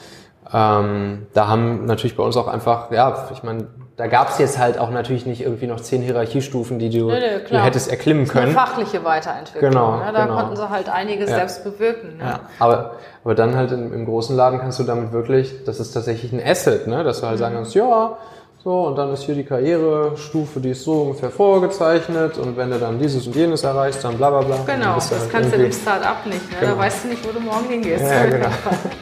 Ähm, 0.53 1.25
da 1.33 1.47
haben 1.47 1.85
natürlich 1.85 2.17
bei 2.17 2.23
uns 2.23 2.35
auch 2.35 2.49
einfach, 2.49 2.91
ja, 2.91 3.29
ich 3.31 3.41
meine, 3.41 3.67
da 3.95 4.07
gab 4.07 4.31
es 4.31 4.37
jetzt 4.37 4.59
halt 4.59 4.77
auch 4.77 4.89
natürlich 4.89 5.25
nicht 5.25 5.39
irgendwie 5.39 5.67
noch 5.67 5.79
zehn 5.79 6.01
Hierarchiestufen, 6.01 6.77
die 6.77 6.89
du, 6.89 7.07
nee, 7.07 7.19
nee, 7.19 7.49
du 7.49 7.63
hättest 7.63 7.89
erklimmen 7.89 8.27
können. 8.27 8.47
Eine 8.47 8.53
fachliche 8.53 9.05
Weiterentwicklung. 9.05 9.71
Genau, 9.71 9.95
ne? 9.95 10.11
Da 10.11 10.25
genau. 10.25 10.35
konnten 10.35 10.57
sie 10.57 10.69
halt 10.69 10.89
einiges 10.89 11.29
ja. 11.29 11.37
selbst 11.37 11.63
bewirken. 11.63 12.17
Ne? 12.17 12.23
Ja. 12.25 12.39
Aber, 12.59 12.95
aber 13.23 13.33
dann 13.33 13.55
halt 13.55 13.71
im, 13.71 13.93
im, 13.93 14.03
großen 14.03 14.35
Laden 14.35 14.59
kannst 14.59 14.77
du 14.77 14.83
damit 14.83 15.13
wirklich, 15.13 15.63
das 15.63 15.79
ist 15.79 15.93
tatsächlich 15.93 16.33
ein 16.33 16.45
Asset, 16.45 16.85
ne? 16.87 17.05
dass 17.05 17.21
du 17.21 17.27
halt 17.27 17.37
mhm. 17.37 17.39
sagen 17.39 17.55
kannst, 17.55 17.75
ja, 17.75 18.17
so, 18.65 18.87
und 18.87 18.95
dann 18.95 19.13
ist 19.13 19.21
hier 19.21 19.35
die 19.35 19.43
Karrierestufe, 19.43 20.59
die 20.59 20.71
ist 20.71 20.83
so 20.83 21.03
ungefähr 21.03 21.29
vorgezeichnet 21.29 22.39
und 22.39 22.57
wenn 22.57 22.71
du 22.71 22.79
dann 22.79 22.97
dieses 22.97 23.27
und 23.27 23.35
jenes 23.35 23.63
erreichst, 23.63 24.03
dann 24.03 24.17
bla 24.17 24.31
bla 24.31 24.41
bla. 24.41 24.57
Genau, 24.65 24.95
das 24.95 25.11
halt 25.11 25.31
kannst 25.31 25.53
du 25.53 25.57
im 25.57 25.71
Start-up 25.71 26.25
nicht, 26.25 26.49
ne? 26.49 26.57
Genau. 26.61 26.71
da 26.71 26.79
weißt 26.79 27.03
du 27.03 27.09
nicht, 27.09 27.27
wo 27.27 27.31
du 27.31 27.41
morgen 27.41 27.69
hingehst. 27.69 28.03
Ja, 28.03 28.25
genau. 28.25 28.47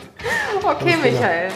okay, 0.69 0.95
Michael. 1.01 1.47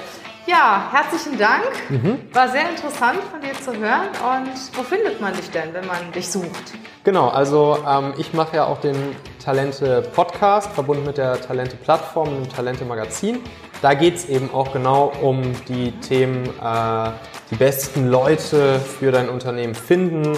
Ja, 0.46 0.88
herzlichen 0.90 1.38
Dank. 1.38 1.66
Mhm. 1.90 2.20
War 2.32 2.48
sehr 2.48 2.70
interessant 2.70 3.20
von 3.30 3.42
dir 3.42 3.52
zu 3.60 3.74
hören. 3.74 4.08
Und 4.24 4.78
wo 4.78 4.84
findet 4.84 5.20
man 5.20 5.34
dich 5.34 5.52
denn, 5.52 5.74
wenn 5.74 5.86
man 5.86 6.10
dich 6.16 6.30
sucht? 6.32 6.72
Genau, 7.04 7.28
also 7.28 7.78
ähm, 7.86 8.14
ich 8.18 8.34
mache 8.34 8.56
ja 8.56 8.68
auch 8.68 8.80
den 8.80 8.96
Talente 9.44 10.02
Podcast, 10.16 10.72
verbunden 10.72 11.06
mit 11.06 11.18
der 11.18 11.42
Talente 11.42 11.76
Plattform 11.76 12.30
und 12.30 12.46
dem 12.46 12.50
Talente 12.50 12.86
Magazin. 12.86 13.40
Da 13.82 13.94
geht 13.94 14.16
es 14.16 14.30
eben 14.30 14.52
auch 14.52 14.74
genau 14.74 15.12
um 15.22 15.42
die 15.68 15.92
Themen, 16.00 16.46
äh, 16.46 17.12
die 17.52 17.56
besten 17.56 18.08
Leute 18.08 18.80
für 18.80 19.12
dein 19.12 19.30
Unternehmen 19.30 19.76
finden, 19.76 20.38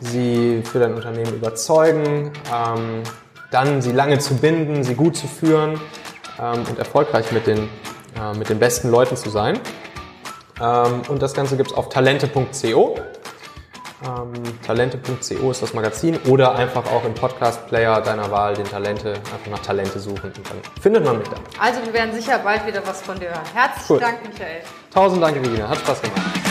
sie 0.00 0.62
für 0.64 0.78
dein 0.78 0.94
Unternehmen 0.94 1.34
überzeugen, 1.34 2.32
ähm, 2.52 3.02
dann 3.50 3.82
sie 3.82 3.92
lange 3.92 4.18
zu 4.18 4.36
binden, 4.36 4.84
sie 4.84 4.94
gut 4.94 5.16
zu 5.16 5.26
führen 5.26 5.80
ähm, 6.40 6.64
und 6.68 6.78
erfolgreich 6.78 7.30
mit 7.32 7.46
den 7.46 7.68
äh, 8.18 8.36
mit 8.36 8.48
den 8.48 8.58
besten 8.58 8.90
Leuten 8.90 9.16
zu 9.16 9.30
sein. 9.30 9.60
Ähm, 10.60 11.02
und 11.08 11.22
das 11.22 11.34
Ganze 11.34 11.56
gibt 11.56 11.70
es 11.70 11.76
auf 11.76 11.88
talente.co. 11.88 12.96
Ähm, 14.04 14.32
talente.co 14.64 15.50
ist 15.50 15.60
das 15.62 15.74
Magazin 15.74 16.16
oder 16.28 16.54
einfach 16.54 16.86
auch 16.92 17.04
im 17.04 17.14
Podcast-Player 17.14 18.00
deiner 18.00 18.30
Wahl 18.30 18.54
den 18.54 18.66
Talente, 18.66 19.14
einfach 19.14 19.50
nach 19.50 19.58
Talente 19.58 19.98
suchen 19.98 20.32
und 20.36 20.50
dann 20.50 20.58
findet 20.80 21.04
man 21.04 21.18
mich 21.18 21.28
da. 21.28 21.36
Also 21.58 21.84
wir 21.84 21.92
werden 21.92 22.14
sicher 22.14 22.38
bald 22.38 22.64
wieder 22.64 22.86
was 22.86 23.02
von 23.02 23.18
dir 23.18 23.30
hören. 23.30 23.40
Herzlichen 23.52 23.92
cool. 23.92 24.00
Dank, 24.00 24.18
Michael. 24.22 24.62
Tausend 24.94 25.22
Dank, 25.22 25.36
Regina. 25.36 25.68
Hat 25.68 25.78
Spaß 25.78 26.02
gemacht. 26.02 26.47